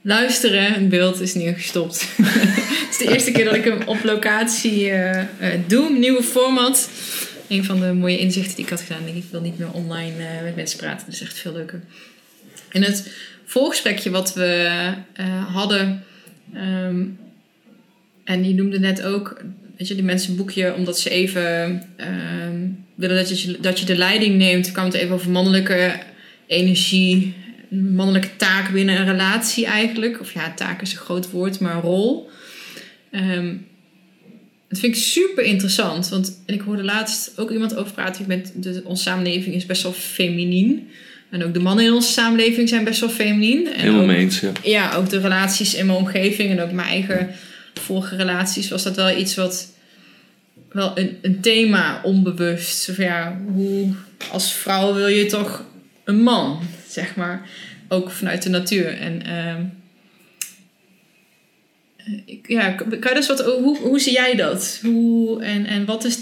[0.00, 2.08] luisteren, het beeld is nu gestopt.
[2.22, 5.98] het is de eerste keer dat ik hem op locatie eh, eh, doe.
[5.98, 6.90] Nieuwe format.
[7.48, 9.04] Een van de mooie inzichten die ik had gedaan.
[9.04, 11.06] Denk ik, ik wil niet meer online met mensen praten.
[11.06, 11.80] Dat is echt veel leuker.
[12.70, 13.12] In het
[13.44, 14.70] voorgesprekje wat we
[15.52, 16.04] hadden...
[16.54, 17.04] ehm,
[18.24, 19.42] en je noemde net ook,
[19.76, 23.86] weet je, die mensen boek je omdat ze even ehm, willen dat je, dat je
[23.86, 24.64] de leiding neemt.
[24.64, 25.98] Toen kwam het even over mannelijke
[26.46, 27.34] energie,
[27.68, 30.20] mannelijke taak binnen een relatie eigenlijk.
[30.20, 32.30] Of ja, taak is een groot woord, maar rol.
[33.10, 33.54] Ehm,
[34.68, 38.20] dat vind ik super interessant, want ik hoorde laatst ook iemand over praten.
[38.20, 40.88] Ik ben, de, onze samenleving is best wel feminien.
[41.30, 43.66] En ook de mannen in onze samenleving zijn best wel feminien.
[43.72, 44.52] En Helemaal ook- mee eens, ja.
[44.62, 47.28] ja, ook de relaties in mijn omgeving en ook mijn eigen
[47.74, 49.68] vorige relaties was dat wel iets wat
[50.72, 52.90] wel een, een thema onbewust.
[52.94, 53.92] Van ja, hoe
[54.32, 55.64] als vrouw wil je toch
[56.04, 56.60] een man,
[56.96, 57.48] zeg maar.
[57.88, 58.86] Ook vanuit de natuur.
[58.98, 59.62] En ehm,
[61.96, 64.80] eh, ik- ja, kan je dus wat, hoe, hoe zie jij dat?
[64.82, 66.18] Hoe, en, en wat is,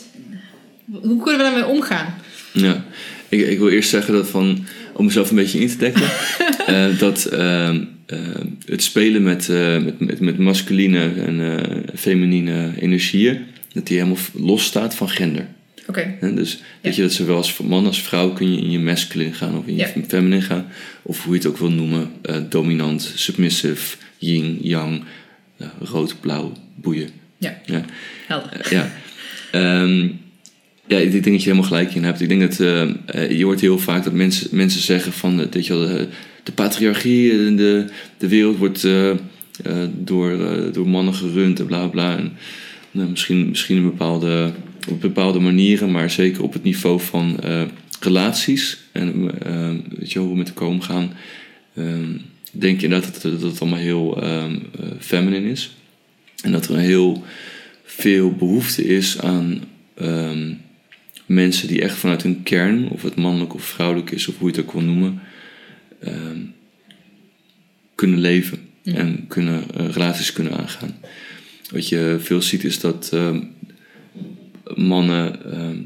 [0.92, 2.14] hoe kunnen we daarmee omgaan?
[2.52, 2.84] Ja,
[3.28, 6.02] ik, ik wil eerst zeggen dat van, om mezelf een beetje in te dekken,
[6.66, 12.72] eh, dat ehm, ehm, het spelen met, eh, met, met, met masculine en eh, feminine
[12.80, 15.46] energieën, dat die helemaal los staat van gender.
[15.86, 16.16] Oké?
[16.34, 19.58] Dus weet je dat zowel als man als vrouw kun je in je masculine gaan
[19.58, 20.66] of in je feminine gaan,
[21.02, 25.04] of hoe je het ook wil noemen, eh, dominant, submissive, yin, yang,
[25.56, 27.08] eh, rood, blauw, boeien.
[27.38, 27.60] Ja.
[27.66, 27.84] ja.
[28.26, 28.66] helder.
[28.70, 28.92] Ja.
[29.52, 30.08] Ehm,
[30.86, 32.20] ja, ik denk dat je helemaal gelijk in hebt.
[32.20, 35.46] Ik denk dat eh, eh, je hoort heel vaak dat mensen, mensen zeggen van eh,
[35.50, 36.08] weet je de,
[36.42, 37.84] de patriarchie in de,
[38.18, 39.16] de wereld wordt eh, eh,
[39.92, 42.16] door, eh, door mannen gerund en bla bla.
[42.16, 42.32] En,
[42.90, 44.52] misschien misschien een bepaalde,
[44.88, 47.62] op bepaalde manieren, maar zeker op het niveau van eh,
[48.00, 51.12] relaties en eh, weet je hoe we met elkaar omgaan.
[51.74, 52.16] ehm,
[52.50, 55.76] denk je inderdaad dat, het- dat het allemaal heel ehm eh, feminine is.
[56.42, 57.24] En dat er een heel
[57.84, 59.60] veel behoefte is aan
[59.94, 60.52] ehm,
[61.26, 64.56] mensen die echt vanuit hun kern, of het mannelijk of vrouwelijk is, of hoe je
[64.56, 65.20] het ook wil noemen,
[67.94, 70.96] kunnen leven en kunnen, relaties kunnen aangaan.
[71.70, 73.12] Wat je veel ziet is dat
[74.74, 75.76] mannen ehm,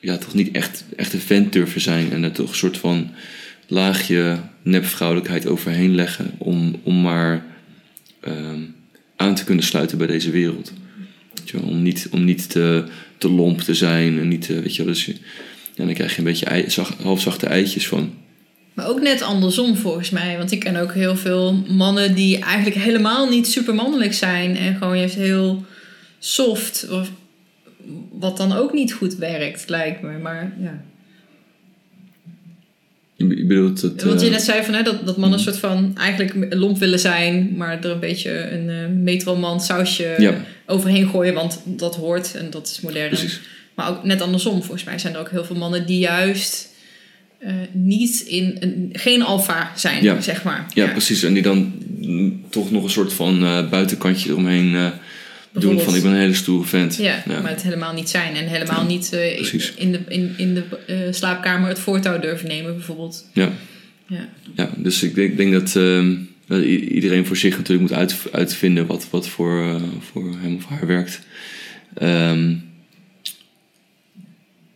[0.00, 3.10] ja, toch niet echt, echt een vent durven zijn en er toch een soort van
[3.66, 7.44] laagje nepvrouwelijkheid overheen leggen om, om maar
[8.20, 8.60] ehm,
[9.16, 10.72] aan te kunnen sluiten bij deze wereld.
[11.44, 12.84] Je om niet, om niet te,
[13.18, 16.18] te lomp te zijn en niet te, weet je wel, dus ja, dan krijg je
[16.18, 16.66] een beetje
[17.02, 18.12] halfzachte eitjes van.
[18.74, 20.36] Maar ook net andersom volgens mij.
[20.36, 24.56] Want ik ken ook heel veel mannen die eigenlijk helemaal niet super mannelijk zijn.
[24.56, 25.64] En gewoon juist heel
[26.18, 26.86] soft.
[28.12, 30.18] Wat dan ook niet goed werkt, lijkt me.
[30.18, 30.82] Maar ja.
[33.16, 34.02] Je, bedoelt het.
[34.02, 36.78] Want je eh, net zei van, hè, dat, dat mannen een soort van eigenlijk lomp
[36.78, 37.54] willen zijn.
[37.56, 40.34] Maar er een beetje een eh metroman sausje Ja.
[40.66, 41.34] overheen gooien.
[41.34, 43.08] Want dat hoort en dat is modern.
[43.08, 43.40] Precies.
[43.74, 44.62] Maar ook net andersom.
[44.62, 46.68] Volgens mij zijn er ook heel veel mannen die juist
[47.38, 50.20] eh, niet in een, geen alfa zijn, Ja.
[50.20, 50.66] zeg maar.
[50.74, 51.22] Ja, precies.
[51.22, 51.72] En die dan
[52.48, 54.92] toch nog een soort van buitenkantje eromheen
[55.52, 56.96] doen van ik ben een hele stoere vent.
[56.96, 58.36] Ja, maar het helemaal niet zijn.
[58.36, 62.74] En helemaal niet eh, in de, in, in de eh, slaapkamer het voortouw durven nemen,
[62.74, 63.24] bijvoorbeeld.
[63.32, 63.52] Ja.
[64.06, 64.28] Ja.
[64.54, 66.14] Ja, dus ik denk, denk dat ehm,
[66.46, 69.82] dat iedereen voor zich natuurlijk moet uit, uitvinden wat, wat voor, eh,
[70.12, 71.20] voor hem of haar werkt.
[71.94, 72.54] Ehm,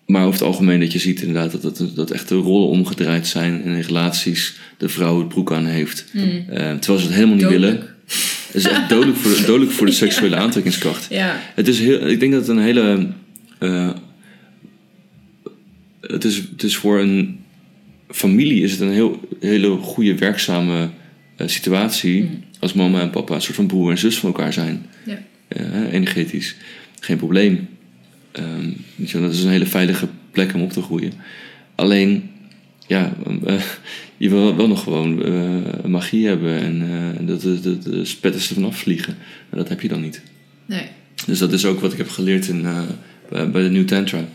[0.07, 3.27] maar over het algemeen dat je ziet inderdaad dat, dat, dat echt de rollen omgedraaid
[3.27, 6.05] zijn en in relaties de vrouw het broek aan heeft.
[6.15, 7.75] Eh, terwijl ze het helemaal niet willen.
[7.75, 7.91] Dodelijk.
[8.55, 11.07] is echt dodelijk voor dodelijk voor de seksuele aantrekkingskracht.
[11.11, 13.09] Ja, Het is heel, ik denk dat het een hele.
[13.59, 13.91] eh,
[16.01, 17.41] het, is, het is voor een
[18.09, 20.89] familie is het een heel, hele goede, werkzame
[21.37, 22.31] eh, situatie.
[22.59, 24.87] Als mama en papa een soort van broer en zus van elkaar zijn.
[25.05, 25.23] ja.
[25.49, 26.57] eh, energetisch.
[27.01, 27.69] Geen probleem.
[29.13, 31.13] Wel, dat is een hele veilige plek om op te groeien.
[31.75, 32.31] Alleen,
[32.87, 33.13] ja,
[33.45, 33.63] eh,
[34.17, 38.49] je wil wel nog gewoon eh, magie hebben en eh, dat de, de, de spetters
[38.49, 39.17] er vanaf vliegen.
[39.51, 40.23] En dat heb je dan niet.
[40.67, 40.87] Nee.
[41.27, 42.63] Dus dat is ook wat ik heb geleerd in,
[43.31, 44.29] bij, bij de New Tantra.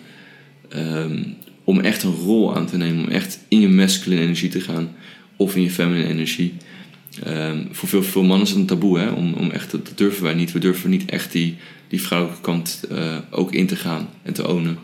[0.69, 1.23] Ehm,
[1.63, 4.95] om echt een rol aan te nemen, om echt in je masculine energie te gaan
[5.35, 6.53] of in je feminine energie.
[7.23, 9.09] Ehm, voor veel, veel mannen is het een taboe, hè?
[9.09, 10.51] Om, om echt, dat durven wij niet.
[10.51, 11.55] We durven niet echt die,
[11.87, 12.87] die vrouwelijke kant
[13.29, 14.77] ook in te gaan en te ownen.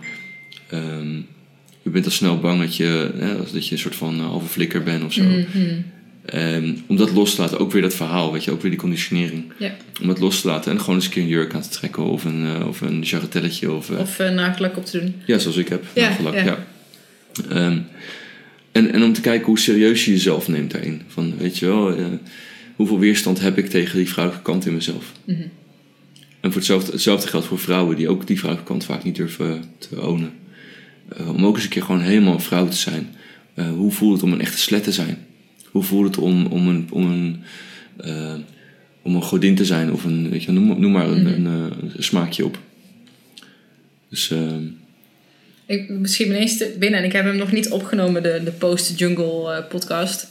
[0.69, 1.19] Ehm,
[1.83, 4.83] je bent al snel bang dat je, hè, dat je een soort van halve flikker
[4.83, 5.23] bent of zo.
[5.23, 5.45] Mhm.
[6.25, 8.79] Ehm, om dat los te laten, ook weer dat verhaal, weet je, ook weer die
[8.79, 9.43] conditionering.
[9.57, 9.75] Ja.
[10.01, 12.03] Om dat los te laten en gewoon eens een keer een jurk aan te trekken
[12.03, 13.71] of een, uh, of een jarretelletje.
[13.71, 15.15] Of, uh, Of nagellak op te doen.
[15.25, 15.85] Ja, zoals ik heb.
[15.93, 16.43] Ja, nagellak, ja.
[16.43, 16.65] ja.
[17.49, 17.77] Ehm,
[18.71, 21.01] en, en om te kijken hoe serieus je jezelf neemt daarin.
[21.07, 22.05] Van, weet je wel, uh,
[22.75, 25.11] hoeveel weerstand heb ik tegen die vrouwelijke kant in mezelf?
[25.25, 25.41] Mhm.
[26.39, 29.63] En voor hetzelfde, hetzelfde geldt voor vrouwen die ook die vrouwelijke kant vaak niet durven
[29.77, 30.31] te ownen.
[31.19, 33.15] Uh, om ook eens een keer gewoon helemaal een vrouw te zijn.
[33.55, 35.17] Uh, hoe voelt het om een echte slet te zijn?
[35.65, 37.43] Hoe voelt het om, om, een, om, een,
[38.05, 38.33] uh,
[39.01, 39.91] om een godin te zijn?
[39.91, 41.33] Of een, weet je, noem, noem maar een, Mhm.
[41.33, 42.57] een, een, een smaakje op.
[44.09, 44.31] Dus
[45.65, 46.99] Ik, misschien ineens binnen.
[46.99, 50.27] En ik heb hem nog niet opgenomen, de, de Post-Jungle eh, podcast.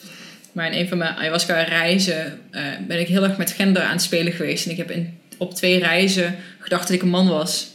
[0.53, 3.93] Maar in een van mijn ayahuasca reizen eh, ben ik heel erg met gender aan
[3.93, 4.65] het spelen geweest.
[4.65, 7.71] En ik heb in, op twee reizen gedacht dat ik een man was.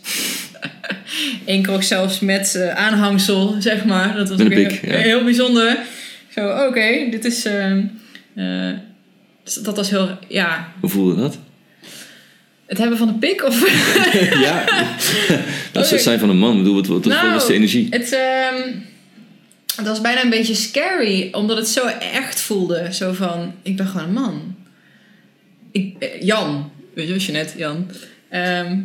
[1.45, 4.15] Eén keer ook zelfs met eh, aanhangsel, zeg maar.
[4.15, 4.97] Dat was ook een heel, pik, ja.
[4.97, 5.77] heel bijzonder.
[6.35, 7.45] Zo, oké, dit is...
[7.45, 7.83] ehm,
[8.35, 8.71] eh,
[9.43, 10.17] dus dat was heel...
[10.27, 11.37] Ja, hoe voelde dat?
[12.67, 13.69] het hebben van een pik of...
[14.47, 14.65] ja,
[15.71, 16.51] dat is het zijn van een man.
[16.51, 17.87] Ik bedoel, wat, wat, wat Nou, was de energie?
[17.89, 18.71] Het, ehm,
[19.75, 22.87] het was bijna een beetje scary, omdat het zo echt voelde.
[22.93, 24.55] Zo van, ik ben gewoon een man.
[25.71, 27.91] Ik, eh, Jan, weet je, was je net, Jan.
[28.29, 28.79] Ehm,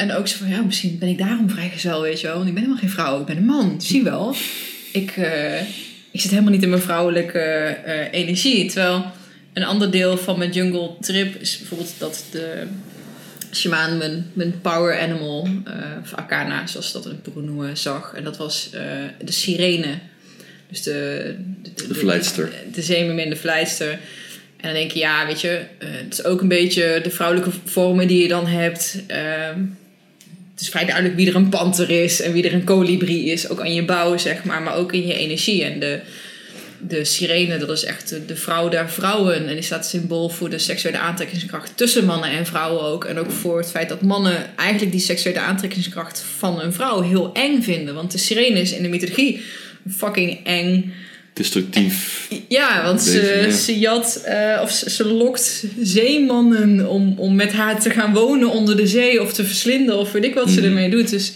[0.00, 2.36] en ook zo van, ja, misschien ben ik daarom vrijgezel, weet je wel.
[2.36, 3.80] Want ik ben helemaal geen vrouw, ik ben een man.
[3.80, 4.34] Zie wel.
[4.92, 5.60] Ik, eh,
[6.10, 8.70] ik zit helemaal niet in mijn vrouwelijke eh, energie.
[8.70, 9.04] Terwijl
[9.52, 12.66] een ander deel van mijn jungle trip is bijvoorbeeld dat de
[13.52, 18.14] shamaan mijn, mijn power animal, eh of Akana, zoals dat in Peru noemen, zag.
[18.16, 18.70] En dat was
[19.24, 19.98] de sirene.
[20.68, 21.34] Dus de...
[21.62, 21.94] De, De.
[22.34, 23.90] De, de zeemermin, de verleidster.
[24.56, 28.08] En dan denk je, ja, weet je, het is ook een beetje de vrouwelijke vormen
[28.08, 29.02] die je dan hebt.
[29.06, 29.60] Ehm,
[30.60, 33.48] het is vrij duidelijk wie er een panter is en wie er een kolibrie is.
[33.48, 35.64] Ook aan je bouw, zeg maar, maar ook in je energie.
[35.64, 36.00] En de,
[36.78, 39.48] de sirene, dat is echt de, de vrouw der vrouwen.
[39.48, 43.04] En die staat symbool voor de seksuele aantrekkingskracht tussen mannen en vrouwen ook.
[43.04, 47.30] En ook voor het feit dat mannen eigenlijk die seksuele aantrekkingskracht van een vrouw heel
[47.32, 47.94] eng vinden.
[47.94, 49.42] Want de sirene is in de mythologie
[49.88, 50.94] fucking eng.
[51.40, 52.28] Destructief.
[52.48, 53.50] Ja, want ze, ja.
[53.56, 58.50] ze jat eh, of ze, ze lokt zeemannen om, om met haar te gaan wonen
[58.50, 60.64] onder de zee of te verslinden of weet ik wat ze Mhm.
[60.68, 61.10] ermee doet.
[61.10, 61.32] Dus,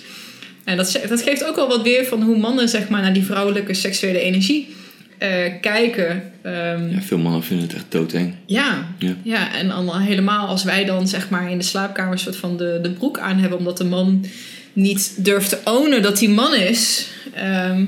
[0.65, 3.25] en dat, dat geeft ook wel wat weer van hoe mannen zeg maar, naar die
[3.25, 4.75] vrouwelijke seksuele energie
[5.19, 5.31] eh,
[5.61, 6.23] kijken.
[6.43, 8.35] Ehm, Ja, veel mannen vinden het echt doodeng.
[8.47, 8.89] ja.
[8.99, 9.17] Ja.
[9.23, 12.57] ja, en dan helemaal als wij dan zeg maar in de slaapkamer een soort van
[12.57, 14.25] de, de broek aan hebben, omdat de man
[14.73, 17.07] niet durft te ownen dat hij man is.
[17.35, 17.85] Ehm,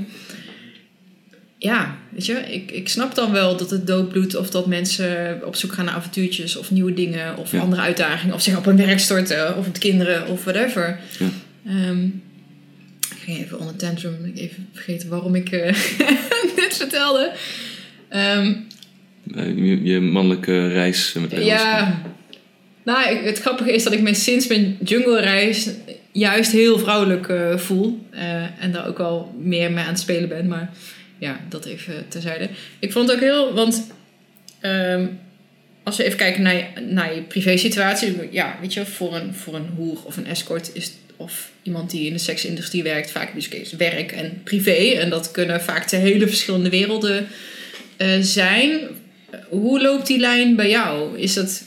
[1.58, 5.56] ja, weet je, ik, ik snap dan wel dat het doodbloedt of dat mensen op
[5.56, 7.60] zoek gaan naar avontuurtjes of nieuwe dingen of Ja.
[7.60, 10.98] andere uitdagingen of zich op hun werk storten of de kinderen of whatever.
[11.18, 11.26] Ja.
[11.66, 12.04] Ehm,
[13.10, 15.74] ik ging even on a tantrum, ik even vergeten waarom ik eh,
[16.56, 17.32] dit vertelde.
[18.08, 18.52] Ehm,
[19.34, 22.02] Eh, je, je mannelijke reis met ja,
[22.84, 25.68] nou, ik- het grappige is dat ik me sinds mijn jungle-reis
[26.12, 28.06] juist heel vrouwelijk eh, voel.
[28.10, 30.46] Eh, en daar ook wel meer mee aan het spelen ben.
[30.48, 30.70] Maar
[31.18, 32.48] ja, dat even terzijde.
[32.78, 33.86] Ik vond het ook heel, want
[34.60, 35.06] ehm,
[35.82, 38.16] als we even kijken naar je, naar je privé-situatie.
[38.30, 42.06] Ja, weet je, voor een, voor een hoer of een escort is of iemand die
[42.06, 44.98] in de seksindustrie werkt, vaak dus werk en privé.
[45.00, 47.26] En dat kunnen vaak twee hele verschillende werelden
[47.96, 48.80] eh, zijn.
[49.48, 51.18] Hoe loopt die lijn bij jou?
[51.18, 51.64] Is dat,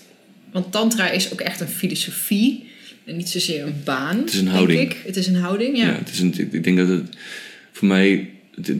[0.51, 2.69] want tantra is ook echt een filosofie
[3.05, 4.17] en niet zozeer een baan.
[4.17, 4.81] Het is een denk houding.
[4.81, 4.97] ik.
[5.05, 5.85] Het is een houding, ja.
[5.85, 7.15] Ja, het is een, ik denk dat het
[7.71, 8.29] voor mij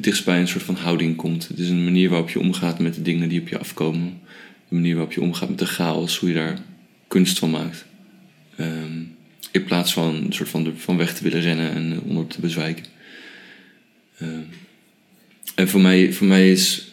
[0.02, 1.48] dichtst bij een soort van houding komt.
[1.48, 4.02] Het is een manier waarop je omgaat met de dingen die op je afkomen.
[4.70, 6.60] Een manier waarop je omgaat met de chaos, hoe je daar
[7.08, 7.86] kunst van maakt.
[8.56, 9.02] Ehm,
[9.52, 12.40] in plaats van een soort van, de- van weg te willen rennen en onder te
[12.42, 12.86] bezwijken.
[14.18, 14.42] Ehm,
[15.56, 16.88] en voor mij, voor mij is.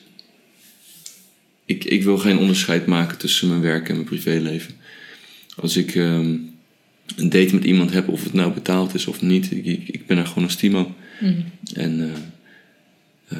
[1.64, 4.74] Ik, ik wil geen onderscheid maken tussen mijn werk en mijn privéleven.
[5.56, 6.34] Als ik ehm,
[7.16, 10.06] een date met iemand heb, of het nou betaald is of niet, ik, ik, ik
[10.06, 10.94] ben er gewoon als Timo.
[11.20, 11.40] Mhm.
[11.74, 12.20] En eh,
[13.28, 13.38] eh,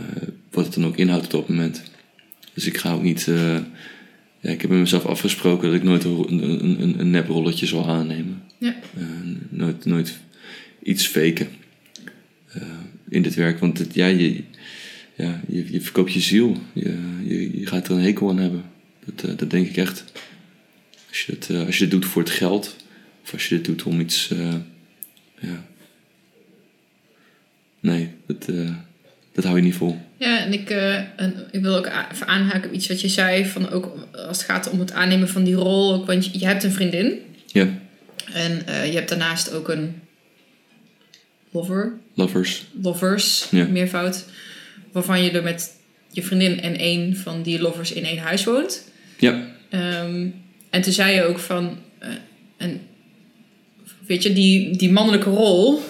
[0.51, 1.82] wat het dan ook inhoudt op dat moment.
[2.55, 3.28] Dus ik ga ook niet.
[3.28, 3.59] eh,
[4.41, 8.43] ja, ik heb met mezelf afgesproken dat ik nooit een, een, een, neprolletje zal aannemen.
[8.59, 8.76] Ja.
[8.97, 9.03] Eh,
[9.49, 10.18] nooit, nooit
[10.82, 11.49] iets faken
[13.09, 13.59] in dit werk.
[13.59, 14.43] Want het, ja, je,
[15.14, 16.57] ja, je, je verkoopt je ziel.
[16.72, 18.64] Je, je, je gaat er een hekel aan hebben.
[19.05, 20.05] Dat, dat denk ik echt.
[21.09, 22.76] Als je, het, eh, als je dit doet voor het geld,
[23.24, 24.28] of als je dit doet om iets.
[25.41, 25.66] ja.
[27.80, 28.51] Nee, dat,
[29.37, 29.97] dat hou je niet vol.
[30.18, 33.45] Ja, en ik, eh, en ik wil ook even aanhaken op iets wat je zei.
[33.47, 33.95] Van ook
[34.28, 35.95] als het gaat om het aannemen van die rol.
[35.95, 37.12] Ook, want je, je hebt een vriendin.
[37.47, 37.68] Ja,
[38.32, 39.95] En eh, je hebt daarnaast ook een
[41.51, 41.93] lover.
[42.14, 42.64] lovers.
[42.82, 43.64] Lovers, Ja.
[43.66, 44.24] meervoud.
[44.93, 45.70] Waarvan je er met
[46.11, 48.91] je vriendin en één van die lovers in één huis woont.
[49.18, 50.26] Ja, Ehm,
[50.70, 51.78] en toen zei je ook van...
[51.99, 52.09] eh,
[52.57, 52.80] en,
[54.07, 55.82] weet je, die, die mannelijke rol...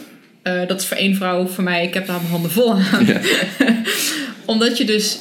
[0.46, 3.06] eh, dat is voor één vrouw, voor mij, ik heb daar mijn handen vol aan.
[3.06, 3.20] ja.
[4.44, 5.20] Omdat je dus...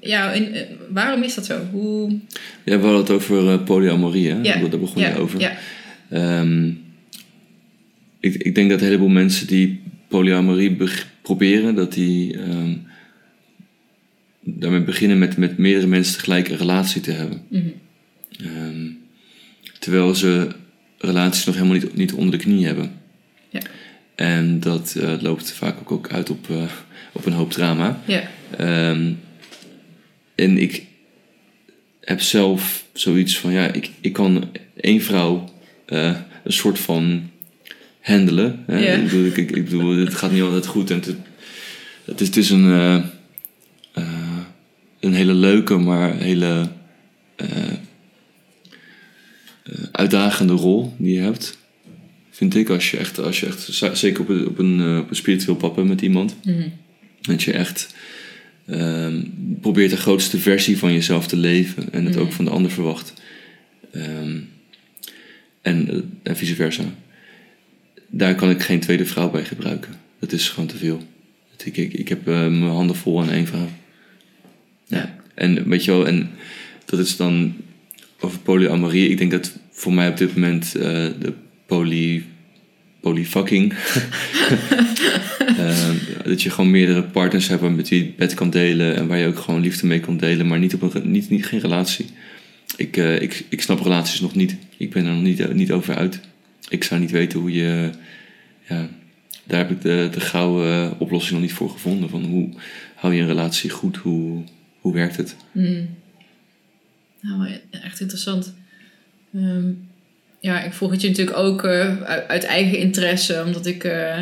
[0.00, 1.68] Ja, in, eh, waarom is dat zo?
[1.70, 2.18] Hoe...
[2.64, 4.38] ja we hadden het over eh, polyamorie, hè?
[4.42, 5.40] Ja, Daar begon ja, je over.
[5.40, 5.56] Ja,
[6.08, 6.70] Ehm,
[8.20, 10.76] ik, ik denk dat een heleboel mensen die polyamorie
[11.22, 12.72] proberen, dat die ehm,
[14.40, 17.42] daarmee beginnen met, met meerdere mensen tegelijk een relatie te hebben.
[17.48, 17.68] Mhm.
[18.40, 18.86] Ehm,
[19.78, 20.48] terwijl ze
[20.98, 22.92] relaties nog helemaal niet, niet onder de knie hebben.
[23.50, 23.60] Ja.
[24.18, 26.62] En dat eh, loopt vaak ook, ook uit op, eh,
[27.12, 28.00] op een hoop drama.
[28.04, 28.22] ja,
[28.56, 29.12] Ehm,
[30.34, 30.84] en ik
[32.00, 34.50] heb zelf zoiets van, ja, ik, ik kan
[34.80, 35.52] één vrouw
[35.86, 37.30] eh, een soort van
[38.00, 38.64] handelen.
[38.66, 38.78] Hè?
[38.78, 38.92] Ja.
[38.92, 40.90] Ik, bedoel, ik, ik, bedoel, het gaat niet altijd goed.
[40.90, 41.14] En het,
[42.04, 42.64] het, is, het is een,
[45.00, 46.68] een hele leuke, maar hele
[49.92, 51.58] uitdagende rol die je hebt.
[52.38, 55.10] Vind ik, als je echt, als je echt zeker op een, op een, eh, op
[55.10, 56.36] een spiritueel pad bent met iemand.
[56.44, 56.68] Mhm.
[57.20, 57.94] Dat je echt
[58.66, 59.22] ehm,
[59.60, 62.22] probeert de grootste versie van jezelf te leven en het Mhm.
[62.24, 63.12] ook van de ander verwacht.
[63.92, 64.36] Ehm,
[65.62, 66.84] en, eh, en vice versa.
[68.08, 69.94] Daar kan ik geen tweede vrouw bij gebruiken.
[70.18, 71.02] Dat is gewoon te veel.
[71.64, 73.68] Ik, ik, ik heb eh, mijn handen vol aan één vrouw.
[74.86, 75.16] Ja.
[75.34, 76.30] En weet je wel, en
[76.84, 77.56] dat is dan
[78.20, 79.08] over polyamorie.
[79.08, 81.32] Ik denk dat voor mij op dit moment de
[81.68, 82.24] poly,
[83.00, 83.72] polyfucking.
[85.58, 85.90] Eh,
[86.24, 89.26] dat je gewoon meerdere partners hebt met wie je bed kan delen en waar je
[89.26, 92.06] ook gewoon liefde mee kan delen, maar niet op een niet, niet, geen relatie.
[92.76, 94.56] Ik, eh, ik, ik snap relaties nog niet.
[94.76, 96.20] Ik ben er nog niet, niet over uit.
[96.68, 97.90] Ik zou niet weten hoe je.
[98.68, 98.88] Ja,
[99.44, 102.10] daar heb ik de, de gouden oplossing nog niet voor gevonden.
[102.10, 102.48] Van hoe
[102.94, 103.96] hou je een relatie goed?
[103.96, 104.44] Hoe,
[104.80, 105.36] hoe werkt het?
[105.52, 105.84] Mhm.
[107.20, 108.54] Nou, echt interessant.
[109.34, 109.70] Ehm,
[110.40, 114.20] ja, ik vroeg het je natuurlijk ook eh, uit, eigen interesse, omdat ik eh,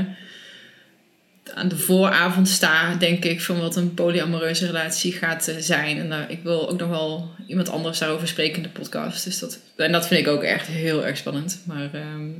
[1.54, 6.12] aan de vooravond sta, denk ik, van wat een polyamoreuze relatie gaat eh, zijn.
[6.12, 9.24] En ik wil ook nog wel iemand anders daarover spreken in de podcast.
[9.24, 11.62] Dus dat, en dat vind ik ook echt heel erg spannend.
[11.64, 12.30] Maar ehm,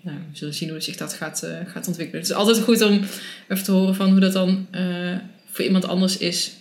[0.00, 2.22] nou, we zullen zien hoe zich dat gaat, gaat ontwikkelen.
[2.22, 3.00] Het is altijd goed om
[3.48, 4.66] even te horen van hoe dat dan
[5.50, 6.52] voor iemand anders is.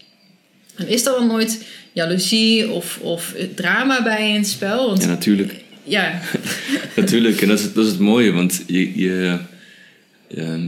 [0.76, 4.88] En is er dan nooit jaloezie of, of drama bij in het spel?
[4.88, 5.64] Want Ja, natuurlijk.
[5.92, 6.20] Ja,
[6.96, 9.38] Natuurlijk, en dat is, dat is het mooie, want je, je,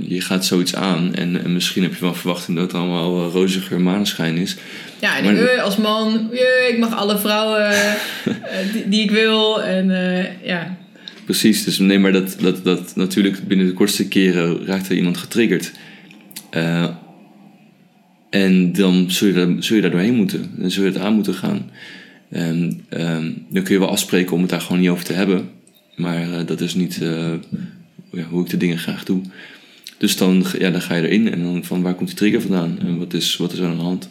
[0.07, 3.81] je, gaat zoiets aan en, en misschien heb je wel verwachting dat het allemaal roziger
[3.81, 4.55] maneschijn is.
[5.01, 6.29] ja en Maar- eh, als man,
[6.69, 7.93] ik mag alle vrouwen eh,
[8.73, 9.63] die, die ik wil.
[9.63, 10.77] En eh, ja,
[11.25, 15.17] Precies, dus nee, maar dat, dat, dat natuurlijk binnen de kortste keren raakt er iemand
[15.17, 15.71] getriggerd.
[18.29, 20.51] En dan zul je, daar, zul je daar doorheen moeten.
[20.55, 21.71] Dan zul je het aan moeten gaan.
[22.33, 25.49] En ehm, dan kun je wel afspreken om het daar gewoon niet over te hebben.
[25.95, 27.33] Maar eh, dat is niet eh,
[28.11, 29.21] ja, hoe ik de dingen graag doe.
[29.97, 32.79] Dus dan, ja, dan ga je erin en dan van waar komt die trigger vandaan?
[32.79, 34.09] En wat is, wat is er aan de hand?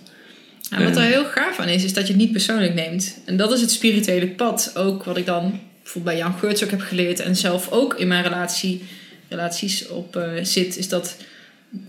[0.79, 3.19] Wat er heel gaaf aan is, is dat je het niet persoonlijk neemt.
[3.25, 4.73] En dat is het spirituele pad.
[4.75, 7.21] Ook wat ik dan bijvoorbeeld bij Jan Geurts ook heb geleerd.
[7.21, 8.83] En zelf ook in mijn relatie,
[9.29, 10.77] relaties op eh, zit.
[10.77, 11.17] Is dat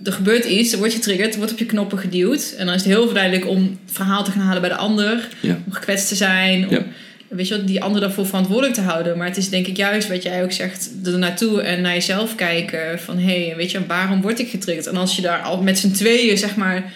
[0.04, 2.56] er gebeurt iets, er wordt je getriggerd, er wordt op je knoppen geduwd.
[2.58, 5.28] En dan is het heel verduidelijk om verhaal te gaan halen bij de ander.
[5.40, 5.62] Ja.
[5.66, 6.68] Om gekwetst te zijn.
[6.68, 6.84] Om, Ja.
[7.28, 9.18] Weet je die ander daarvoor verantwoordelijk te houden.
[9.18, 12.36] Maar het is denk ik juist wat jij ook zegt, er naartoe en naar jezelf
[12.36, 13.00] kijken.
[13.00, 14.88] Van hé, hey, weet je, waarom word ik getriggerd?
[14.88, 16.92] En als je daar al met z'n tweeën, zeg maar,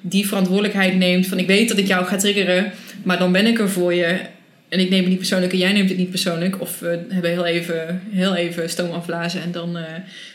[0.00, 1.26] die verantwoordelijkheid neemt.
[1.26, 2.72] Van ik weet dat ik jou ga triggeren,
[3.02, 4.20] maar dan ben ik er voor je.
[4.72, 6.60] En ik neem het niet persoonlijk en jij neemt het niet persoonlijk.
[6.60, 9.42] Of we hebben heel even, heel even stoom afblazen.
[9.42, 9.84] En dan, eh,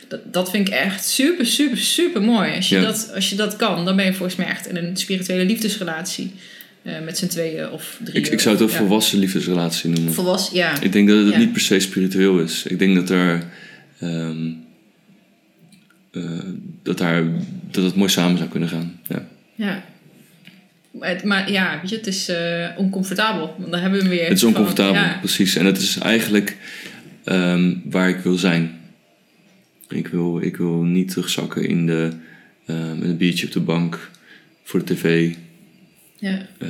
[0.08, 2.54] dat, dat vind ik echt super, super, super mooi.
[2.56, 2.82] Als je, Ja.
[2.82, 6.30] dat, als je dat kan, dan ben je volgens mij echt in een spirituele liefdesrelatie.
[6.82, 8.16] eh, met z'n tweeën of drie.
[8.16, 8.76] Ik, ik zou het een ja.
[8.78, 10.12] volwassen liefdesrelatie noemen.
[10.12, 10.80] Volwassen, ja.
[10.80, 11.38] Ik denk dat het Ja.
[11.38, 12.62] niet per se spiritueel is.
[12.66, 13.42] Ik denk dat er.
[13.98, 14.46] ehm,
[16.12, 16.22] eh,
[16.82, 17.24] dat, daar,
[17.70, 19.00] dat het mooi samen zou kunnen gaan.
[19.08, 19.28] Ja.
[19.54, 19.84] ja.
[20.90, 23.54] Maar, het- maar ja, weet je, het is eh, oncomfortabel.
[23.58, 24.24] Want dan hebben we hem weer.
[24.28, 25.16] Het is van, oncomfortabel, ja.
[25.18, 25.56] precies.
[25.56, 26.56] En het is eigenlijk
[27.24, 28.80] ehm, waar ik wil zijn.
[29.88, 32.10] Ik wil, ik wil niet terugzakken in de,
[32.66, 34.10] een biertje op de bank
[34.64, 35.34] voor de tv.
[36.18, 36.46] Ja.
[36.58, 36.68] Eh,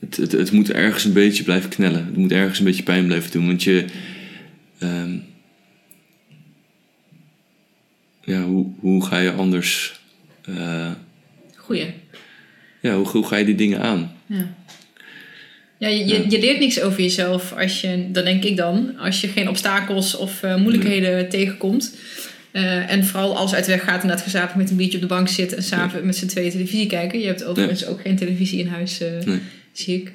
[0.00, 2.04] het, het, het moet ergens een beetje blijven knellen.
[2.06, 3.46] Het moet ergens een beetje pijn blijven doen.
[3.46, 3.84] Want je.
[4.78, 5.16] ehm,
[8.24, 10.00] ja, hoe, hoe ga je anders.
[10.44, 10.90] eh,
[11.56, 11.86] Goeie.
[12.84, 14.12] Ja, hoe, hoe ga je die dingen aan?
[14.26, 14.54] Ja.
[15.78, 19.20] Ja, je, je, je leert niks over jezelf als je, dan denk ik dan, als
[19.20, 21.96] je geen obstakels of eh, moeilijkheden tegenkomt.
[22.50, 25.02] Eh, en vooral als uit de weg gaat en dat gezapig met een biertje op
[25.02, 27.18] de bank zit en s'avonds met z'n tweeën televisie kijken.
[27.18, 29.08] Je hebt overigens ook geen televisie in huis, eh,
[29.72, 30.12] zie ik.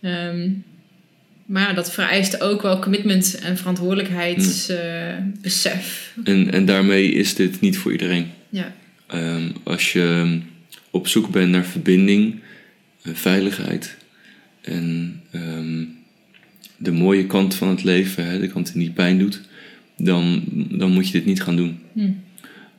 [0.00, 0.50] Ehm,
[1.46, 6.14] maar ja, dat vereist ook wel commitment en verantwoordelijkheidsbesef.
[6.24, 8.30] En, en daarmee is dit niet voor iedereen.
[8.50, 8.74] ja.
[9.06, 10.38] Ehm, als je
[10.92, 12.40] op zoek bent naar verbinding,
[13.02, 13.96] eh, veiligheid
[14.60, 15.84] en ehm,
[16.76, 19.40] de mooie kant van het leven, hè, de kant die niet pijn doet,
[19.96, 21.78] dan, dan moet je dit niet gaan doen.
[21.92, 22.10] Hm.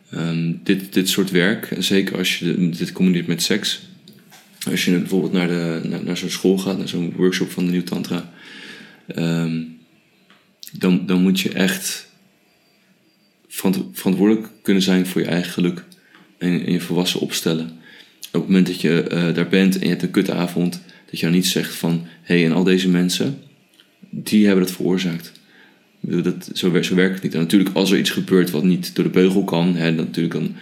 [0.10, 3.82] Ehm, dit, dit soort werk, en zeker als je de- dit combineert met seks.
[4.70, 7.72] Als je bijvoorbeeld naar, de, naar, naar zo'n school gaat, naar zo'n workshop van de
[7.72, 8.32] Nieuw Tantra,
[9.08, 9.62] ehm,
[10.72, 12.10] dan, dan moet je echt
[13.48, 15.84] verant- verantwoordelijk kunnen zijn voor je eigen geluk
[16.38, 17.72] en, en je volwassen opstellen.
[18.34, 21.26] Op het moment dat je eh, daar bent en je hebt een kutavond, dat je
[21.26, 23.38] dan niet zegt van hé, hey, en al deze mensen,
[24.10, 25.32] die hebben dat veroorzaakt.
[26.02, 27.34] Ik bedoel, Dat, zo, wer- zo werkt het niet.
[27.34, 30.34] En natuurlijk, als er iets gebeurt wat niet door de beugel kan, hè, dan natuurlijk
[30.34, 30.56] dan,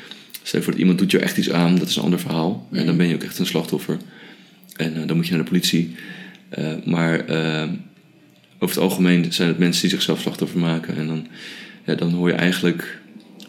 [0.44, 2.68] stel voor dat iemand doet je echt iets aan, dat is een ander verhaal.
[2.72, 3.98] En dan ben je ook echt een slachtoffer.
[4.76, 5.96] En eh, dan moet je naar de politie.
[6.50, 7.24] Eh, maar
[8.60, 10.96] over het algemeen zijn het mensen die zichzelf slachtoffer maken.
[10.96, 11.28] En dan,
[11.86, 13.01] ja, dan hoor je eigenlijk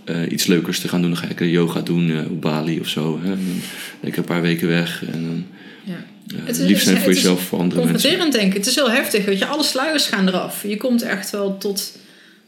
[0.05, 1.11] eh, iets leukers te gaan doen.
[1.11, 3.21] Dan ga ik een yoga doen eh, op Bali of zo.
[3.23, 3.33] Hè.
[3.33, 3.61] En dan
[4.01, 5.05] ben ik een paar weken weg.
[5.13, 5.45] En dan
[5.85, 5.93] Ja.
[6.37, 7.95] eh, Het is- lief zijn voor jezelf, voor andere mensen.
[8.01, 8.59] Confronterend denk ik.
[8.59, 9.25] Het is heel heftig.
[9.25, 10.63] Weet je, alle sluiers gaan eraf.
[10.67, 11.99] Je komt echt wel tot,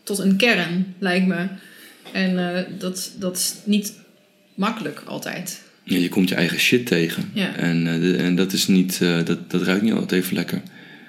[0.03, 1.47] tot een kern, lijkt me.
[2.13, 3.93] En eh, dat, dat is niet
[4.55, 5.63] makkelijk altijd.
[5.83, 7.31] Ja, je komt je eigen shit tegen.
[7.35, 7.55] Ja.
[7.57, 10.63] En, eh, de- en dat is niet, eh, dat, dat ruikt niet altijd even lekker.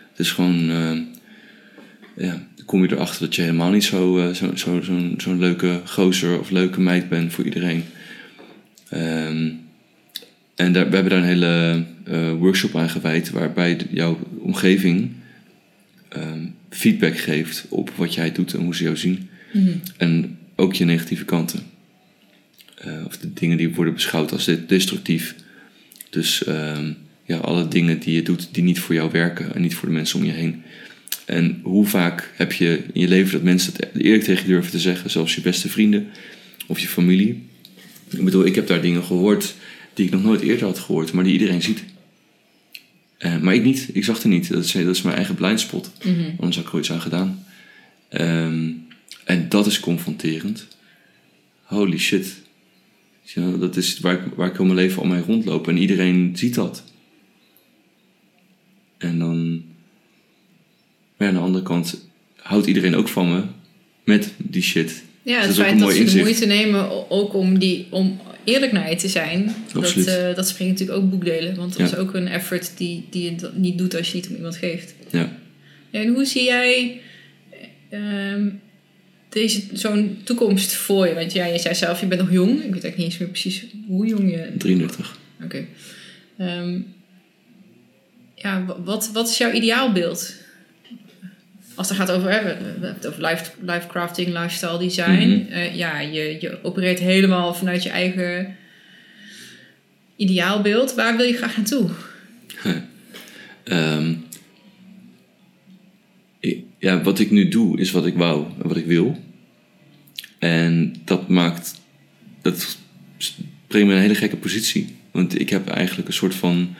[0.09, 0.97] Het is gewoon, eh,
[2.25, 5.81] ja, kom je erachter dat je helemaal niet zo, eh, zo, zo, zo'n, zo'n leuke
[5.85, 7.83] gozer of leuke meid bent voor iedereen.
[8.89, 9.49] Ehm,
[10.55, 15.11] en daar, we hebben daar een hele eh, workshop aan gewijd, waarbij de- jouw omgeving
[16.09, 19.29] ehm, feedback geeft op wat jij doet en hoe ze jou zien.
[19.97, 21.59] En ook je negatieve kanten.
[22.77, 25.35] Eh, of de dingen die worden beschouwd als de- destructief.
[26.09, 26.91] Dus ehm,
[27.25, 29.93] ja, alle dingen die je doet die niet voor jou werken en niet voor de
[29.93, 30.61] mensen om je heen.
[31.25, 34.71] En hoe vaak heb je in je leven dat mensen het eerlijk tegen je durven
[34.71, 36.07] te zeggen, zelfs je beste vrienden
[36.67, 37.43] of je familie.
[38.09, 39.55] Ik bedoel, ik heb daar dingen gehoord
[39.93, 41.83] die ik nog nooit eerder had gehoord, maar die iedereen ziet.
[43.17, 44.49] Eh, maar ik niet, ik zag er niet.
[44.49, 45.91] Dat is, dat is mijn eigen blindspot.
[46.37, 47.45] Anders had ik er ooit aan gedaan.
[48.09, 48.71] Ehm,
[49.23, 50.67] en dat is confronterend.
[51.63, 52.35] Holy shit.
[53.23, 55.67] Ja, dat is waar ik, waar ik heel mijn leven al mee rondloop.
[55.67, 56.83] En iedereen ziet dat.
[58.97, 59.63] En dan...
[61.17, 63.41] Maar aan de andere kant houdt iedereen ook van me
[64.03, 65.03] met die shit.
[65.23, 68.89] Ja, Dat het feit dat ze de moeite nemen ook om, die, om eerlijk naar
[68.89, 70.07] je te zijn, dat, Absoluut.
[70.07, 71.55] eh dat springt natuurlijk ook boekdelen.
[71.55, 71.95] Want dat Ja.
[71.95, 74.93] is ook een effort die, die je niet doet als je niet om iemand geeft.
[75.09, 75.37] Ja.
[75.89, 77.01] Ja, en hoe zie jij
[77.89, 78.49] ehm,
[79.29, 81.13] deze, zo'n toekomst voor je?
[81.13, 82.49] Want ja, je zei zelf, je bent nog jong.
[82.51, 84.51] Ik weet eigenlijk niet eens meer precies hoe jong je...
[84.57, 85.19] 33.
[85.43, 85.65] Oké.
[86.37, 86.79] Ehm,
[88.35, 90.33] ja, wa- wat, wat is jouw ideaalbeeld?
[91.75, 95.27] Als het gaat over, hè, we, we hebben het over life, life crafting, lifestyle design.
[95.27, 95.51] Mhm.
[95.51, 98.55] Eh, ja, je, je opereert helemaal vanuit je eigen
[100.15, 100.93] ideaalbeeld.
[100.93, 101.89] Waar wil je graag naartoe?
[103.63, 104.13] Ehm,
[106.77, 109.19] ja, wat ik nu doe is wat ik wou en wat ik wil.
[110.39, 111.81] En dat maakt.
[112.41, 112.77] Dat
[113.67, 114.95] brengt me in een hele gekke positie.
[115.11, 116.75] Want ik heb eigenlijk een soort van.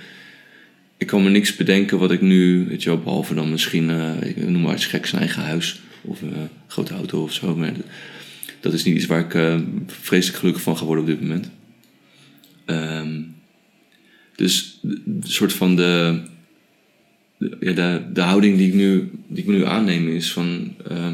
[0.97, 2.65] Ik kan me niks bedenken wat ik nu.
[2.67, 3.89] Weet je wel, behalve dan misschien.
[3.89, 5.81] eh, ik noem maar iets geks, een eigen huis.
[6.01, 7.55] Of eh, een grote auto of zo.
[7.55, 7.73] Maar
[8.59, 11.49] dat is niet iets waar ik eh, vreselijk gelukkig van ga worden op dit moment.
[12.65, 13.21] Ehm,
[14.35, 16.21] dus de soort van de
[17.37, 20.73] de, ja, de, de houding die ik, nu, die ik nu aanneem is van...
[20.89, 21.11] eh,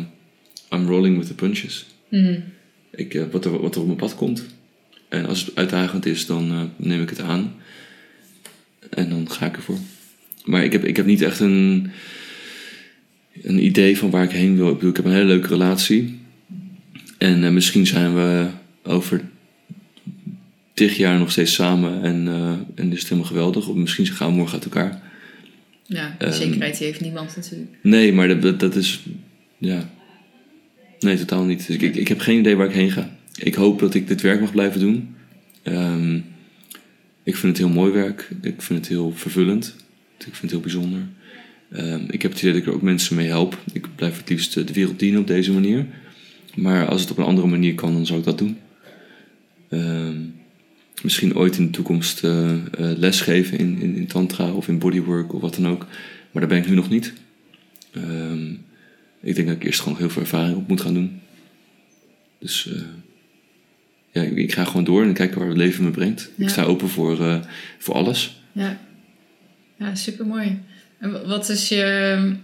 [0.73, 1.85] I'm rolling with the punches.
[2.09, 2.39] Mhm.
[2.91, 4.45] Ik, eh, wat, er, wat er op mijn pad komt.
[5.09, 7.53] En als het uitdagend is, dan eh, neem ik het aan.
[8.89, 9.77] En dan ga ik ervoor.
[10.45, 11.91] Maar ik heb, ik heb niet echt een,
[13.41, 14.67] een idee van waar ik heen wil.
[14.67, 16.19] Ik bedoel, ik heb een hele leuke relatie.
[17.17, 18.47] En eh, misschien zijn we
[18.83, 19.21] over
[20.73, 22.03] tig jaar nog steeds samen.
[22.03, 23.67] En, eh, en is het helemaal geweldig.
[23.67, 25.01] Of misschien gaan we morgen uit elkaar.
[25.85, 27.69] Ja, die Ehm, zekerheid die heeft niemand natuurlijk.
[27.81, 29.03] Nee, maar dat, dat, is.
[29.57, 29.89] Ja.
[30.99, 31.67] Nee, totaal niet.
[31.67, 33.17] Dus ik, ik, ik heb geen idee waar ik heen ga.
[33.35, 35.15] Ik hoop dat ik dit werk mag blijven doen.
[35.63, 36.19] Ehm,
[37.23, 38.29] ik vind het heel mooi werk.
[38.41, 39.75] Ik vind het heel vervullend.
[40.17, 40.99] Ik vind het heel bijzonder.
[41.71, 43.57] Ehm, ik heb het idee dat ik er ook mensen mee help.
[43.73, 45.85] Ik blijf het liefst eh, de wereld dienen op deze manier.
[46.55, 48.57] Maar als het op een andere manier kan, dan zou ik dat doen.
[49.69, 50.17] Ehm,
[51.03, 55.41] misschien ooit in de toekomst uh, lesgeven in, in, in, tantra of in bodywork of
[55.41, 55.87] wat dan ook.
[56.31, 57.13] Maar daar ben ik nu nog niet.
[57.91, 58.51] Ehm,
[59.21, 61.19] ik denk dat ik eerst gewoon heel veel ervaring op moet gaan doen.
[62.39, 62.69] Dus
[64.11, 66.29] ja, ik, ga gewoon door en kijk waar het leven me brengt.
[66.37, 67.41] Ik sta open voor,
[67.77, 68.41] voor alles.
[68.51, 68.79] Ja,
[69.77, 70.59] ja super mooi.
[70.99, 72.35] En wat is je.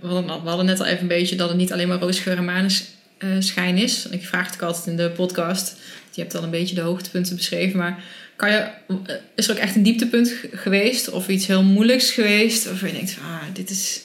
[0.00, 0.08] we
[0.42, 4.08] hadden net al even een beetje dat het niet alleen maar roosgeur en maneschijn is.
[4.10, 5.76] Ik vraag het ook altijd in de podcast
[6.14, 8.02] je hebt al een beetje de hoogtepunten beschreven, maar
[8.36, 8.68] kan je,
[9.34, 12.70] is er ook echt een dieptepunt geweest of iets heel moeilijks geweest?
[12.70, 14.00] Of je denkt, ah, dit is,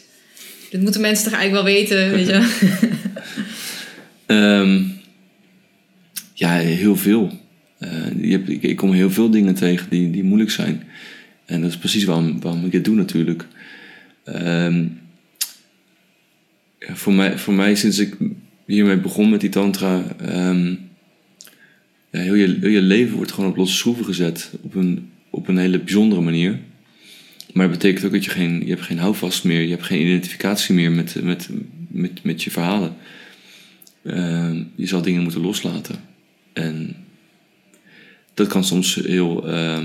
[0.70, 2.66] dit moeten mensen toch eigenlijk wel weten, weet je?
[4.26, 4.84] Ehm,
[6.38, 7.32] ja, heel veel.
[8.22, 10.84] Je hebt, ik, ik, kom heel veel dingen tegen die, die moeilijk zijn.
[11.46, 13.46] En dat is precies waarom, waarom ik het doe natuurlijk.
[14.24, 14.86] Ehm,
[16.80, 18.16] voor, mij, voor mij, sinds ik
[18.66, 20.04] hiermee begon met die tantra...
[20.22, 20.76] Ehm,
[22.12, 24.52] ja, heel, je, je leven wordt gewoon op losse schroeven gezet.
[24.62, 26.60] Op een, op een hele bijzondere manier.
[27.54, 29.62] Maar dat betekent ook dat je geen, je hebt geen houvast meer.
[29.62, 31.50] Je hebt geen identificatie meer met, met,
[31.88, 32.96] met, met je verhalen.
[34.04, 36.07] Uh, je zal dingen moeten loslaten.
[36.58, 36.96] En
[38.34, 39.50] dat kan soms heel...
[39.50, 39.78] Uh,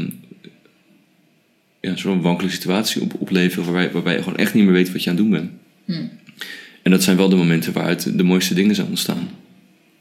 [1.80, 3.64] ja, zo'n wankele situatie op, opleveren...
[3.64, 5.50] Waarbij, waarbij je gewoon echt niet meer weet wat je aan het doen bent.
[5.84, 6.10] Hmm.
[6.82, 9.28] En dat zijn wel de momenten waaruit de mooiste dingen zijn ontstaan.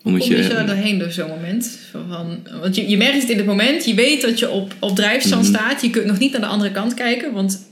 [0.04, 1.80] Omdat Kom je, je doorheen door zo'n moment?
[1.92, 4.96] Van, want je, je merkt het in het moment, je weet dat je op, op
[4.96, 5.54] drijfstand mhm.
[5.54, 5.82] staat.
[5.82, 7.70] Je kunt nog niet naar de andere kant kijken, want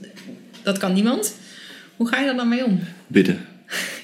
[0.62, 1.34] dat kan niemand.
[1.96, 2.80] Hoe ga je daar dan mee om?
[3.06, 3.38] Bidden.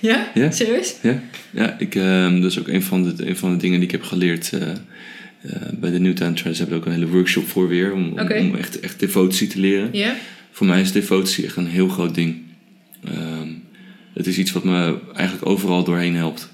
[0.01, 0.31] Ja?
[0.35, 0.51] ja?
[0.51, 0.95] Serieus?
[1.03, 3.89] Ja, ja ik, uh, dat is ook een van, de, een van de dingen die
[3.89, 4.73] ik heb geleerd uh, uh,
[5.73, 6.53] bij de New Tantra.
[6.53, 9.89] Ze hebben ook een hele workshop voor weer, om, om, echt, echt devotie te leren.
[9.93, 10.17] Ja.
[10.51, 12.37] Voor mij is devotie echt een heel groot ding.
[13.05, 13.49] Ehm,
[14.15, 16.51] het is iets wat me eigenlijk overal doorheen helpt.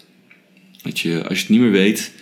[0.83, 2.13] Dat je, als je het niet meer weet,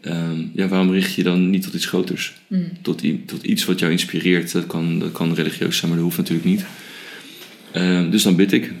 [0.00, 2.34] Ehm, ja, waarom richt je dan niet tot iets groters?
[2.46, 2.68] Mm.
[2.82, 4.52] Tot, tot, iets wat jou inspireert.
[4.52, 6.64] Dat kan, dat kan religieus zijn, maar dat hoeft natuurlijk niet.
[7.72, 8.72] Ehm, dus dan bid ik.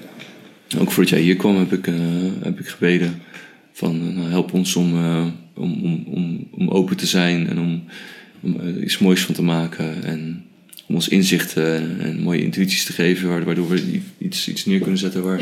[0.78, 1.96] Ook voordat jij hier kwam heb ik, uh,
[2.42, 3.22] heb ik gebeden
[3.72, 7.84] van uh, help ons om, uh, om, om, om, om open te zijn en om,
[8.40, 10.04] om iets moois van te maken.
[10.04, 10.44] En
[10.86, 15.22] om ons inzichten en, mooie intuïties te geven, waardoor we iets, iets neer kunnen zetten
[15.22, 15.40] waar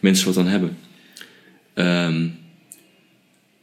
[0.00, 0.76] mensen wat aan hebben.
[1.74, 2.34] Um,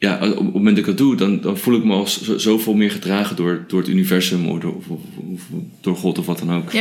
[0.02, 2.74] ja, op het moment dat ik dat doe, dan, dan voel ik me als zoveel
[2.74, 5.42] meer gedragen door, door het universum of door, of, of,
[5.82, 6.72] door God of wat dan ook.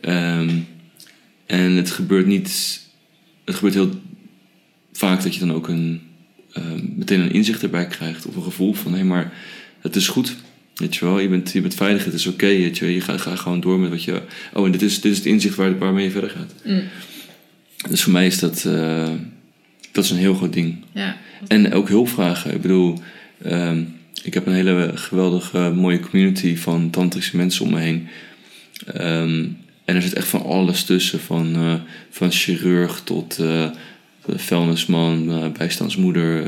[0.00, 0.50] Ehm,
[1.46, 2.82] en het gebeurt niet.
[3.44, 3.90] Het gebeurt heel
[4.92, 6.00] vaak dat je dan ook een,
[6.52, 8.26] ehm, meteen een inzicht erbij krijgt.
[8.26, 9.32] Of een gevoel van hé, hey, maar
[9.80, 10.36] het is goed.
[10.74, 12.44] Weet je wel, je bent, je bent veilig, het is oké.
[12.44, 14.22] Okay, je, je gaat, gaat gewoon door met wat je.
[14.52, 16.54] Oh, en dit is, dit is het inzicht waar, waarmee je verder gaat.
[16.64, 16.82] Mm.
[17.88, 18.64] Dus voor mij is dat.
[18.66, 19.08] Uh,
[19.92, 20.84] dat is een heel groot ding.
[20.92, 21.16] Ja.
[21.46, 22.54] En ook hulpvragen.
[22.54, 22.98] Ik bedoel,
[23.42, 23.82] ehm,
[24.22, 28.08] ik heb een hele geweldige, mooie community van tantrische mensen om me heen.
[28.86, 29.46] Ehm,
[29.84, 31.20] en er zit echt van alles tussen.
[31.20, 31.74] Van, uh,
[32.10, 33.70] van chirurg tot uh,
[34.28, 36.46] vuilnisman, uh, bijstandsmoeder.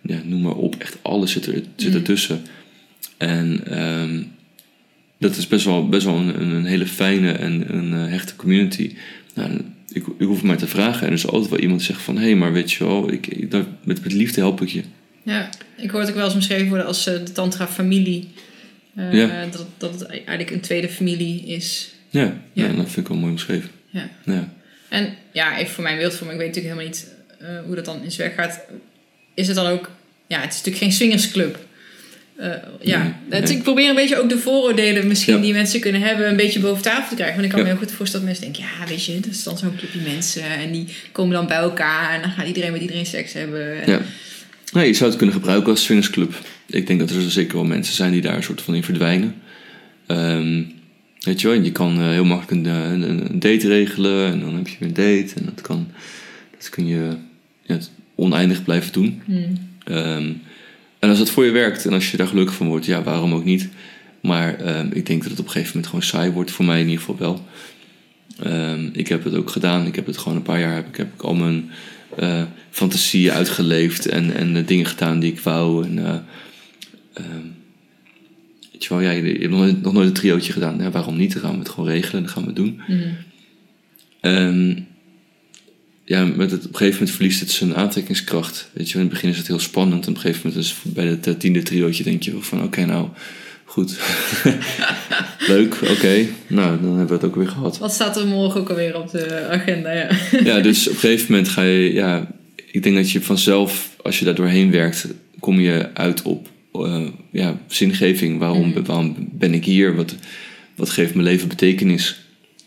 [0.00, 0.74] ja, noem maar op.
[0.78, 1.96] Echt alles zit, er, zit mm.
[1.96, 2.42] ertussen.
[3.16, 4.32] En um,
[5.18, 8.94] dat is best wel, best wel een, een hele fijne en een hechte community.
[9.34, 9.50] Nou,
[9.92, 11.00] ik, ik hoef maar te vragen.
[11.00, 12.16] En er is altijd wel iemand die zegt van...
[12.16, 13.52] hé, hey, maar weet je wel, ik, ik,
[13.84, 14.82] met, met liefde help ik je.
[15.22, 18.28] Ja, ik hoor het ook wel eens omschreven worden als de tantra-familie.
[18.96, 19.46] Uh, ja.
[19.50, 21.91] dat, dat het eigenlijk een tweede familie is.
[22.12, 22.66] Ja, ja.
[22.66, 23.70] dat vind ik wel mooi omschreven.
[23.90, 24.08] Ja.
[24.24, 24.52] ja.
[24.88, 27.06] En ja, even voor mijn beeldvorming, ik weet natuurlijk helemaal niet
[27.42, 28.60] uh, hoe dat dan in zijn werk gaat.
[29.34, 29.90] Is het dan ook...
[30.26, 31.58] Ja, het is natuurlijk geen swingersclub.
[32.40, 36.36] Uh, ja, ik probeer een beetje ook de vooroordelen misschien die mensen kunnen hebben een
[36.36, 37.34] beetje boven tafel te krijgen.
[37.34, 39.42] Want ik kan me heel goed voorstellen dat mensen denken, ja weet je, dat is
[39.42, 42.80] dan zo'n clubje mensen en die komen dan bij elkaar en dan gaat iedereen met
[42.80, 43.86] iedereen seks hebben.
[43.86, 44.00] Ja.
[44.72, 46.34] Nee, je zou het kunnen gebruiken als swingersclub.
[46.66, 49.34] Ik denk dat er zeker wel mensen zijn die daar een soort van in verdwijnen.
[50.06, 50.72] Um,
[51.22, 54.54] weet je wel, je kan uh, heel makkelijk een, een, een, date regelen en dan
[54.54, 55.88] heb je weer een date en dat kan,
[56.58, 57.16] dat kun je
[57.62, 57.78] ja,
[58.14, 59.22] oneindig blijven doen.
[59.24, 59.70] Hmm.
[59.96, 60.42] Um,
[60.98, 63.34] en als het voor je werkt en als je daar gelukkig van wordt, ja, waarom
[63.34, 63.68] ook niet?
[64.20, 66.80] Maar ehm, ik denk dat het op een gegeven moment gewoon saai wordt, voor mij
[66.80, 67.46] in ieder geval wel.
[68.42, 69.86] Ehm, ik heb het ook gedaan.
[69.86, 71.70] Ik heb het gewoon een paar jaar heb ik, heb ik al mijn
[72.18, 75.84] uh, fantasieën uitgeleefd en, en de dingen gedaan die ik wou.
[75.84, 76.14] En, uh,
[78.82, 80.78] weet je wel, ja, je hebt nog nooit, nog nooit een triootje gedaan.
[80.78, 81.32] Ja, waarom niet?
[81.32, 82.80] Dan gaan we het gewoon regelen, dan gaan we het doen.
[82.86, 84.90] Mm
[86.04, 88.68] ja, met het, op een gegeven moment verliest het zijn aantrekkingskracht.
[88.72, 90.04] Weet je, in het begin is het heel spannend.
[90.04, 93.08] En op een gegeven moment is bij het tiende triootje denk je van oké, nou
[93.64, 93.98] goed.
[95.52, 96.26] Leuk, oké.
[96.46, 97.78] Nou, dan hebben we het ook weer gehad.
[97.78, 99.92] Wat staat er morgen ook alweer op de agenda?
[99.92, 100.08] Ja,
[100.50, 102.30] ja dus op een gegeven moment ga je, ja,
[102.70, 105.06] ik denk dat je vanzelf, als je daar doorheen werkt,
[105.40, 108.38] kom je uit op eh, ja, zingeving.
[108.38, 108.82] Waarom, Mhm.
[108.82, 109.94] waarom ben ik hier?
[109.94, 110.16] Wat,
[110.74, 112.20] wat geeft mijn leven betekenis?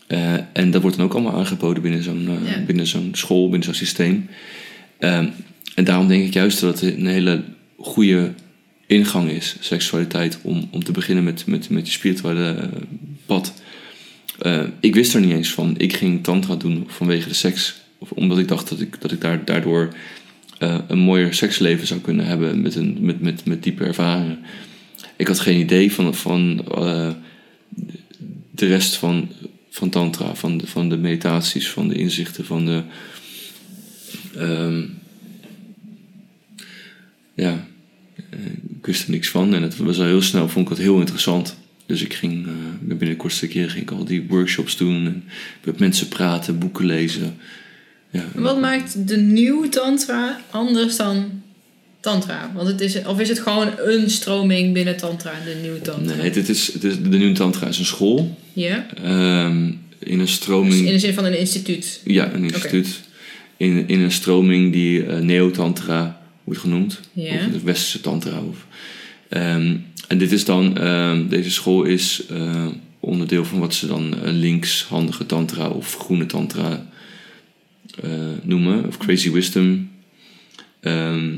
[0.08, 2.60] Eh, en dat wordt dan ook allemaal aangeboden binnen zo'n eh, Ja.
[2.66, 4.28] binnen zo'n school, binnen zo'n systeem.
[5.00, 5.28] Ehm,
[5.76, 7.44] en daarom denk ik juist dat het een hele
[7.78, 8.32] goede
[8.88, 12.70] ingang is, seksualiteit, om, om te beginnen met, met, met je spirituele
[13.26, 13.54] pad.
[14.80, 15.76] Ik wist er niet eens van.
[15.78, 17.76] Ik ging tantra doen vanwege de seks.
[17.98, 19.94] Of omdat ik dacht dat ik, dat ik daar, daardoor
[20.58, 24.40] eh, een mooier seksleven zou kunnen hebben met, een, met, met, met diepe ervaringen.
[25.16, 27.12] Ik had geen idee van, van eh,
[28.52, 29.32] de rest van,
[29.70, 32.84] van tantra, van de, van de meditaties, van de inzichten, van de...
[34.36, 34.84] ehm,
[37.36, 37.68] ja,
[38.30, 38.40] eh,
[38.78, 41.00] ik wist er niks van en het was al heel snel, vond ik het heel
[41.00, 41.58] interessant.
[41.86, 45.24] Dus ik ging, eh, binnen de kortste keer ging ik al die workshops doen en
[45.64, 47.38] met mensen praten, boeken lezen.
[48.34, 51.42] Wat maakt de nieuwe tantra anders dan
[52.00, 52.52] tantra?
[52.56, 56.16] Want het is, of is het gewoon een stroming binnen tantra, de nieuwe tantra?
[56.16, 58.38] Nee, dit is, het is, de Nieuwe Tantra is een school.
[58.54, 58.88] Ja?
[59.04, 60.74] ehm, in een stroming...
[60.74, 62.02] Dus in de zin van een instituut.
[62.04, 63.02] Ja, een instituut.
[63.58, 67.00] In, in een stroming die eh Neo-Tantra wordt genoemd.
[67.16, 68.40] Of de Westerse Tantra.
[68.40, 68.66] Of,
[69.30, 69.76] Ehm,
[70.08, 70.78] en dit is dan...
[70.78, 72.68] ehm, deze school is eh,
[73.00, 76.86] onderdeel van wat ze dan linkshandige Tantra of groene Tantra
[78.42, 78.86] noemen.
[78.86, 79.92] Of Crazy Wisdom.
[80.80, 81.36] Ehm,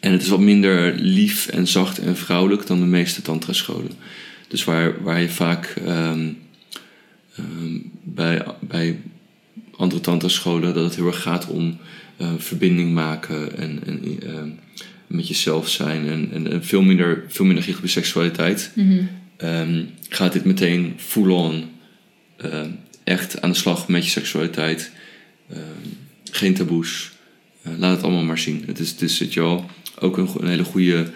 [0.00, 3.92] en het is wat minder lief en zacht en vrouwelijk dan de meeste Tantra-scholen.
[4.48, 5.74] Dus waar, waar je vaak...
[5.84, 6.28] ehm,
[7.36, 8.98] ehm, bij, bij
[9.76, 11.78] andere tantra-scholen dat het heel erg gaat om
[12.16, 14.42] eh, verbinding maken en, en eh,
[15.06, 18.72] met jezelf zijn en, en, en veel, minder, veel minder gericht op je seksualiteit.
[18.74, 19.04] Mhm.
[20.08, 21.64] Gaat dit meteen full-on
[22.36, 22.60] eh,
[23.04, 24.92] echt aan de slag met je seksualiteit.
[25.50, 25.60] Ehm,
[26.30, 27.10] geen taboes.
[27.62, 28.62] Eh, laat het allemaal maar zien.
[28.66, 31.10] Het is, het is je wel, ook een, hele goede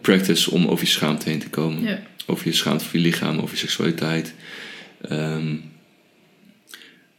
[0.00, 2.02] practice om over je schaamte heen te komen Ja.
[2.26, 4.34] over je schaamte voor je lichaam, over je seksualiteit.
[5.08, 5.54] Ehm,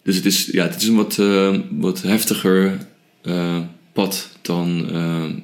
[0.03, 2.77] dus het is, ja, het is een wat, eh, wat heftiger
[3.21, 3.59] eh,
[3.93, 4.89] pad dan,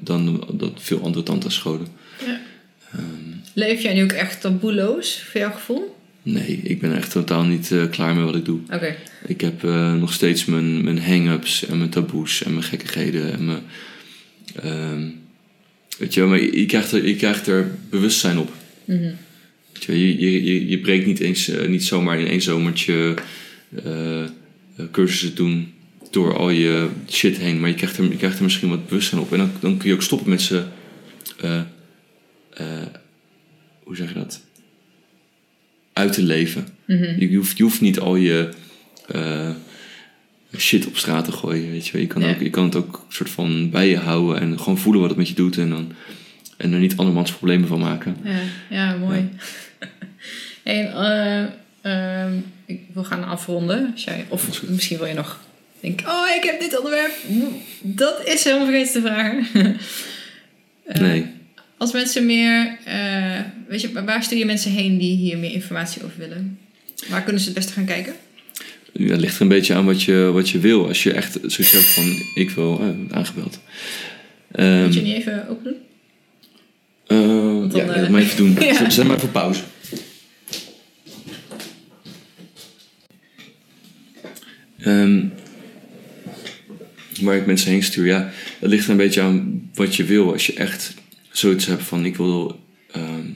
[0.01, 1.87] dan dat veel andere tantra-scholen.
[2.25, 2.41] Ja.
[2.91, 3.03] Ehm,
[3.53, 5.95] Leef jij nu ook echt taboeloos, voor jouw gevoel?
[6.23, 8.59] Nee, ik ben echt totaal niet eh, klaar met wat ik doe.
[8.73, 8.95] Oké.
[9.27, 13.45] Ik heb eh, nog steeds mijn, mijn hang-ups en mijn taboes en mijn gekkigheden en
[13.45, 13.61] mijn...
[14.55, 15.09] ehm,
[15.97, 18.53] weet je wel, maar je, je krijgt er, je krijgt er bewustzijn op.
[18.85, 19.11] Mhm.
[19.73, 23.15] Weet je, je, je, je, breekt niet, eens, eh, niet zomaar in één zomertje
[24.91, 25.73] cursussen doen
[26.11, 27.59] door al je shit heen.
[27.59, 29.31] Maar je krijgt er, je krijgt er misschien wat bewustzijn op.
[29.31, 30.63] En dan, dan kun je ook stoppen met ze...
[33.83, 34.41] hoe zeg je dat?
[36.01, 36.67] Uit te leven.
[36.85, 37.03] Mhm.
[37.19, 38.49] Je, je hoeft, je hoeft niet al je
[39.07, 39.49] eh,
[40.57, 41.71] shit op straat te gooien.
[41.71, 42.01] Weet je, wel.
[42.01, 42.29] je, kan Ja.
[42.29, 45.19] ook, je kan het ook soort van bij je houden en gewoon voelen wat het
[45.19, 45.57] met je doet.
[45.57, 45.91] En, dan,
[46.57, 48.17] en er niet andermans problemen van maken.
[48.23, 48.39] Ja,
[48.69, 49.29] ja mooi.
[50.63, 51.43] en, eh,
[51.81, 52.33] ehm,
[52.65, 53.89] ik wil gaan afronden.
[53.93, 55.39] Als jij, of misschien wil je nog
[55.79, 57.13] denken, oh, ik heb dit onderwerp.
[57.81, 59.47] Dat is helemaal vergeten te vragen.
[60.85, 61.25] Eh, Nee.
[61.81, 66.03] Als mensen meer, eh, weet je, waar stuur je mensen heen die hier meer informatie
[66.03, 66.59] over willen?
[67.09, 68.13] Waar kunnen ze het beste gaan kijken?
[68.93, 70.87] Ja, het ligt er een beetje aan wat je, wat je wil.
[70.87, 73.59] Als je echt zoiets hebt van, ik wil, eh, aangebeld.
[74.51, 75.79] Ehm, Moet je niet even open doen?
[77.69, 78.57] dan, ja, laat maar even doen.
[78.65, 78.89] ja.
[78.89, 79.61] Zet, maar even pauze.
[84.79, 85.25] Ehm,
[87.21, 90.31] waar ik mensen heen stuur, ja, dat ligt er een beetje aan wat je wil.
[90.31, 90.99] Als je echt
[91.31, 92.59] zoiets hebt van, ik wil,
[92.91, 93.27] ehm,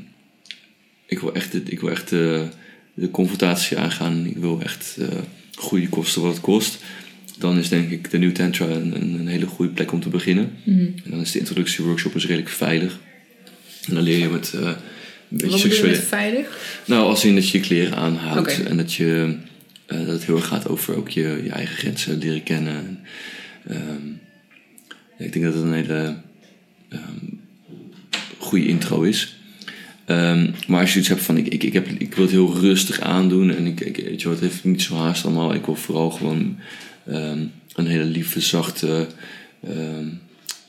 [1.05, 2.47] ik wil echt, ik wil echt de,
[2.93, 4.25] de confrontatie aangaan.
[4.25, 5.07] Ik wil echt eh
[5.55, 6.77] goede kosten wat het kost.
[7.37, 10.51] Dan is denk ik de New Tantra een, een, hele goede plek om te beginnen.
[10.63, 10.79] Mhm.
[10.79, 12.99] En dan is de introductieworkshop dus redelijk veilig.
[13.87, 14.75] En dan leer je met eh, een
[15.29, 15.95] beetje Wat seksuele...
[15.95, 16.79] veilig?
[16.85, 18.63] Nou, als in dat je je kleren aanhoudt.
[18.63, 19.37] En dat, je,
[19.85, 22.75] eh, dat het heel erg gaat over ook je, je eigen grenzen leren kennen.
[22.75, 22.99] En,
[23.67, 24.07] ehm,
[25.17, 26.17] ik denk dat het een hele
[26.89, 27.34] ehm,
[28.45, 29.35] goede intro is.
[30.05, 32.57] Ehm, maar als je iets hebt van, ik, ik, ik, heb, ik wil het heel
[32.59, 33.55] rustig aandoen.
[33.55, 35.53] En ik, ik, weet je wat, het heeft niet zo haast allemaal.
[35.53, 36.57] Ik wil vooral gewoon
[37.05, 37.39] ehm,
[37.75, 39.07] een hele lieve, zachte
[39.63, 40.07] ehm,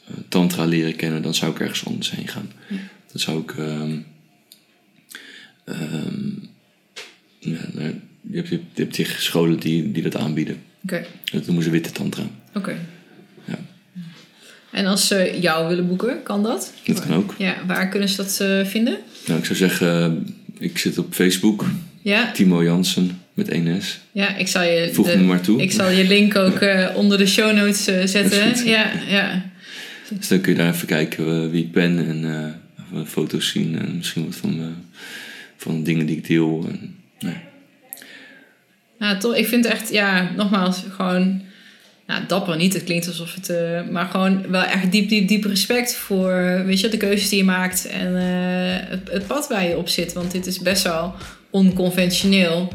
[0.07, 1.23] eh, tantra leren kennen.
[1.23, 2.51] Dan zou ik ergens anders heen gaan.
[3.13, 3.55] Dan zou ik...
[7.39, 10.63] ja, nou, je, hebt, je hebt die scholen die, die dat aanbieden.
[10.83, 12.23] Oké, Dat noemen ze witte tantra.
[12.55, 12.79] oké.
[14.77, 16.73] En als ze jou willen boeken, kan dat?
[16.85, 17.35] Dat kan ook.
[17.39, 18.99] Ja, waar kunnen ze dat eh, vinden?
[19.27, 20.03] Nou, ik zou zeggen,
[20.59, 21.65] eh, ik zit op Facebook.
[22.03, 23.99] Ja, Timo Jansen met 1S.
[24.13, 25.63] ja ik zal je, Voeg de- me maar toe.
[25.63, 28.45] ik zal je link ook eh, onder de show notes eh, zetten.
[28.45, 28.69] Dat is goed.
[28.69, 29.43] Ja, ja.
[30.19, 32.55] Dus dan kun je daar even kijken wie ik ben en
[33.07, 34.67] foto's zien en misschien wat van, uh,
[35.57, 36.67] van dingen die ik deel.
[36.71, 37.37] En, nee.
[38.99, 41.43] Nou, toch, ik vind echt, ja, nogmaals, gewoon
[42.07, 42.73] nou, dapper niet.
[42.73, 43.51] Het klinkt alsof het.
[43.51, 47.39] Uh, maar gewoon wel echt diep, diep, diep respect voor weet je, de keuzes die
[47.39, 50.13] je maakt en uh, het, pad waar je op zit.
[50.13, 51.15] Want dit is best wel
[51.51, 52.73] onconventioneel.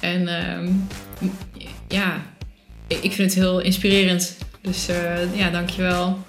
[0.00, 1.28] En uh,
[1.88, 2.22] ja,
[2.86, 4.36] ik vind het heel inspirerend.
[4.60, 6.24] Dus uh, ja, dankjewel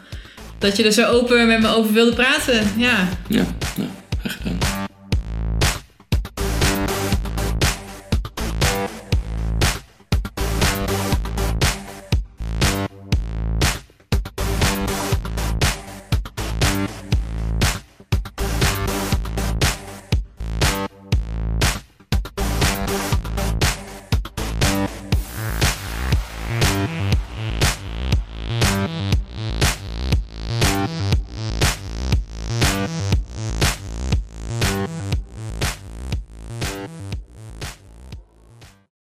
[0.57, 2.61] dat je er zo open met me over wilde praten.
[2.77, 3.45] Ja, ja
[3.77, 4.66] nou, graag gedaan.